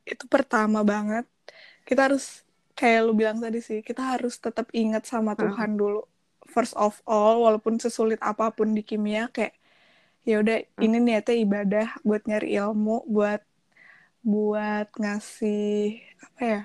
itu 0.05 0.25
pertama 0.29 0.85
banget 0.85 1.25
kita 1.87 2.11
harus 2.11 2.45
kayak 2.75 2.99
lu 3.07 3.13
bilang 3.15 3.39
tadi 3.39 3.63
sih 3.63 3.79
kita 3.81 4.17
harus 4.17 4.37
tetap 4.37 4.67
ingat 4.75 5.07
sama 5.07 5.33
Heeh. 5.33 5.47
Tuhan 5.47 5.79
dulu 5.79 6.03
first 6.45 6.77
of 6.77 6.99
all 7.09 7.41
walaupun 7.47 7.81
sesulit 7.81 8.21
apa 8.21 8.53
pun 8.53 8.75
di 8.77 8.85
kimia 8.85 9.31
kayak 9.33 9.55
ya 10.25 10.41
udah 10.41 10.57
ini 10.81 10.97
niatnya 10.97 11.35
ibadah 11.37 11.87
buat 12.01 12.25
nyari 12.25 12.57
ilmu 12.57 13.05
buat 13.05 13.41
buat 14.25 14.89
ngasih 14.97 16.01
apa 16.17 16.41
ya 16.41 16.61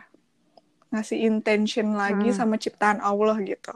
ngasih 0.92 1.18
intention 1.30 1.88
lagi 2.02 2.28
Hmm. 2.28 2.38
sama 2.38 2.54
ciptaan 2.64 2.98
Allah 3.10 3.36
gitu. 3.50 3.72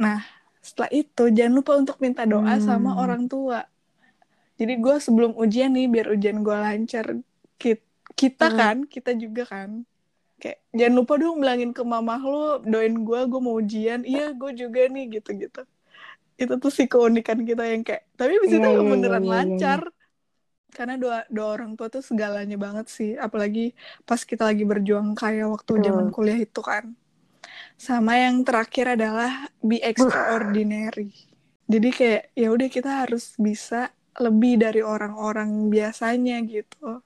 Nah, 0.00 0.20
setelah 0.66 0.90
itu 0.92 1.22
jangan 1.36 1.54
lupa 1.58 1.72
untuk 1.80 1.96
minta 2.04 2.22
doa 2.24 2.54
sama 2.68 2.90
Hmm. 2.90 3.02
orang 3.02 3.28
tua. 3.32 3.58
Jadi 4.60 4.74
gue 4.84 4.96
sebelum 5.00 5.32
ujian 5.42 5.72
nih, 5.72 5.86
biar 5.88 6.06
ujian 6.14 6.38
gue 6.46 6.56
lancar, 6.66 7.06
ki- 7.60 7.84
kita 8.20 8.46
Hmm. 8.46 8.58
kan, 8.58 8.84
kita 8.84 9.16
juga 9.16 9.42
kan, 9.48 9.70
kayak 10.42 10.58
jangan 10.78 10.94
lupa 11.00 11.14
dong 11.22 11.36
bilangin 11.42 11.72
ke 11.76 11.82
mama 11.84 12.16
lo, 12.20 12.60
doain 12.64 12.96
gue, 13.08 13.20
gue 13.30 13.40
mau 13.42 13.56
ujian, 13.62 14.00
iya 14.04 14.32
gue 14.36 14.50
juga 14.62 14.80
nih 14.94 15.04
gitu-gitu. 15.20 15.60
Itu 16.42 16.54
tuh 16.62 16.72
sih 16.74 16.86
keunikan 16.92 17.40
kita 17.48 17.64
yang 17.72 17.82
kayak, 17.86 18.04
tapi 18.18 18.32
abis 18.40 18.52
Iya, 18.52 18.62
itu 18.62 18.68
iya, 18.80 18.92
beneran 18.92 19.24
iya, 19.24 19.36
iya, 19.46 19.56
lancar. 19.64 19.80
Karena 20.76 20.94
doa 21.02 21.18
doa 21.34 21.48
orang 21.56 21.72
tua 21.78 21.88
tuh 21.94 22.02
segalanya 22.04 22.56
banget 22.64 22.86
sih, 22.96 23.10
apalagi 23.26 23.60
pas 24.08 24.20
kita 24.30 24.42
lagi 24.50 24.62
berjuang 24.70 25.08
kayak 25.20 25.46
waktu 25.54 25.72
zaman 25.86 26.06
kuliah 26.14 26.38
itu 26.46 26.60
kan. 26.70 26.84
Sama 27.80 28.12
yang 28.20 28.44
terakhir 28.46 28.94
adalah 28.96 29.48
be 29.64 29.80
extraordinary. 29.82 31.10
Jadi 31.70 31.88
kayak 31.94 32.22
ya 32.34 32.48
udah 32.50 32.68
kita 32.68 32.90
harus 33.06 33.34
bisa 33.38 33.90
lebih 34.18 34.58
dari 34.60 34.82
orang-orang 34.82 35.70
biasanya 35.70 36.42
gitu. 36.44 37.00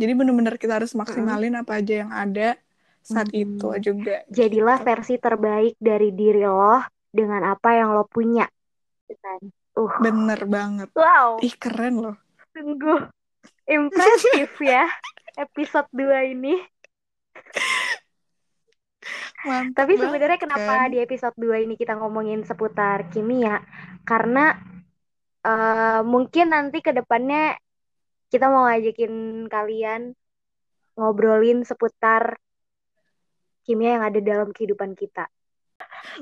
Jadi 0.00 0.12
bener-bener 0.18 0.56
kita 0.62 0.78
harus 0.80 0.92
maksimalin 0.96 1.54
apa 1.58 1.72
aja 1.82 1.94
yang 2.06 2.12
ada 2.14 2.56
saat 3.02 3.28
Hmm. 3.32 3.42
itu 3.44 3.68
juga. 3.80 4.24
jadilah 4.28 4.78
gitu. 4.80 4.86
versi 4.88 5.14
terbaik 5.16 5.74
dari 5.80 6.08
diri 6.12 6.44
lo 6.44 6.82
dengan 7.08 7.42
apa 7.56 7.68
yang 7.78 7.96
lo 7.96 8.04
punya 8.04 8.44
Kan? 9.08 9.40
uh 9.80 9.94
Bener 10.04 10.40
banget. 10.44 10.88
wow 10.92 11.40
Ih 11.40 11.54
keren 11.56 11.94
loh. 12.04 12.16
Sungguh 12.58 13.00
impresif 13.70 14.50
ya 14.58 14.90
episode 15.38 15.86
2 15.94 16.34
ini 16.34 16.58
Mantap 19.46 19.86
Tapi 19.86 19.94
sebenarnya 19.94 20.38
kenapa 20.42 20.90
kan. 20.90 20.90
di 20.90 20.98
episode 20.98 21.36
2 21.38 21.62
ini 21.62 21.78
kita 21.78 21.94
ngomongin 21.94 22.42
seputar 22.42 23.06
kimia? 23.14 23.62
Karena 24.02 24.50
eh, 25.46 26.02
mungkin 26.02 26.50
nanti 26.50 26.82
ke 26.82 26.90
depannya 26.90 27.54
kita 28.34 28.50
mau 28.50 28.66
ngajakin 28.66 29.46
kalian 29.46 30.12
ngobrolin 30.98 31.62
seputar 31.62 32.42
kimia 33.62 34.02
yang 34.02 34.04
ada 34.10 34.18
dalam 34.18 34.50
kehidupan 34.50 34.98
kita. 34.98 35.30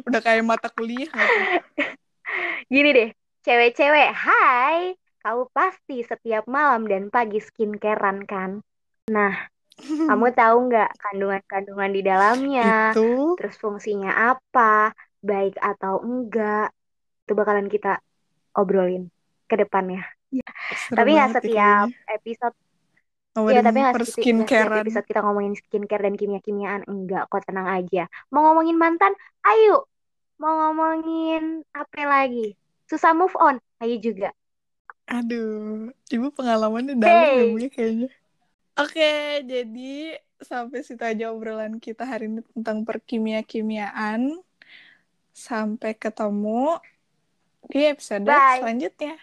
Udah 0.04 0.20
kayak 0.20 0.44
mata 0.44 0.68
kuliah? 0.68 1.08
Gini 2.72 2.92
deh, 2.92 3.10
cewek-cewek, 3.40 4.12
hai! 4.12 4.92
Kamu 5.26 5.50
pasti 5.50 6.06
setiap 6.06 6.46
malam 6.46 6.86
dan 6.86 7.10
pagi 7.10 7.42
skincarean 7.42 8.22
kan? 8.30 8.62
Nah, 9.10 9.34
kamu 10.06 10.30
tahu 10.38 10.56
nggak 10.70 10.90
kandungan-kandungan 11.02 11.90
di 11.90 12.02
dalamnya? 12.06 12.94
Itu 12.94 13.34
terus 13.34 13.58
fungsinya 13.58 14.38
apa, 14.38 14.94
baik 15.18 15.58
atau 15.58 15.98
enggak, 15.98 16.70
itu 17.26 17.32
bakalan 17.34 17.66
kita 17.66 17.98
obrolin 18.54 19.10
ke 19.50 19.58
depannya. 19.58 20.06
seru 20.78 20.94
Tapi 20.94 21.10
nggak 21.10 21.26
ya 21.26 21.34
setiap 21.42 21.88
kayaknya. 21.90 22.14
episode, 22.14 22.56
Ngomongin 23.34 23.56
ya 23.58 23.60
tapi 23.66 23.78
nggak 23.82 23.96
skincarean. 24.06 24.78
episode 24.86 25.06
kita 25.10 25.20
ngomongin 25.26 25.54
skincare 25.58 26.06
dan 26.06 26.14
kimia-kimiaan, 26.14 26.86
enggak 26.86 27.26
kok 27.26 27.42
tenang 27.42 27.66
aja. 27.66 28.06
Mau 28.30 28.46
ngomongin 28.46 28.78
mantan, 28.78 29.10
ayo. 29.42 29.90
Mau 30.38 30.54
ngomongin 30.54 31.66
apa 31.74 32.02
lagi? 32.06 32.54
Susah 32.86 33.10
move 33.10 33.34
on, 33.42 33.58
ayo 33.82 33.98
juga. 33.98 34.30
Aduh, 35.06 35.94
ibu 36.10 36.26
pengalamannya 36.34 36.98
dalam 36.98 37.14
ya 37.14 37.30
Hey. 37.30 37.50
Bu 37.54 37.58
ya 37.62 37.70
kayaknya. 37.70 38.10
Oke, 38.76 39.40
jadi 39.46 40.20
sampai 40.42 40.84
situ 40.84 41.00
aja 41.00 41.32
obrolan 41.32 41.80
kita 41.80 42.04
hari 42.04 42.28
ini 42.28 42.42
tentang 42.52 42.82
perkimia-kimiaan. 42.82 44.36
Sampai 45.32 45.94
ketemu 45.94 46.76
di 47.70 47.86
episode 47.86 48.26
Bye. 48.26 48.60
selanjutnya. 48.60 49.14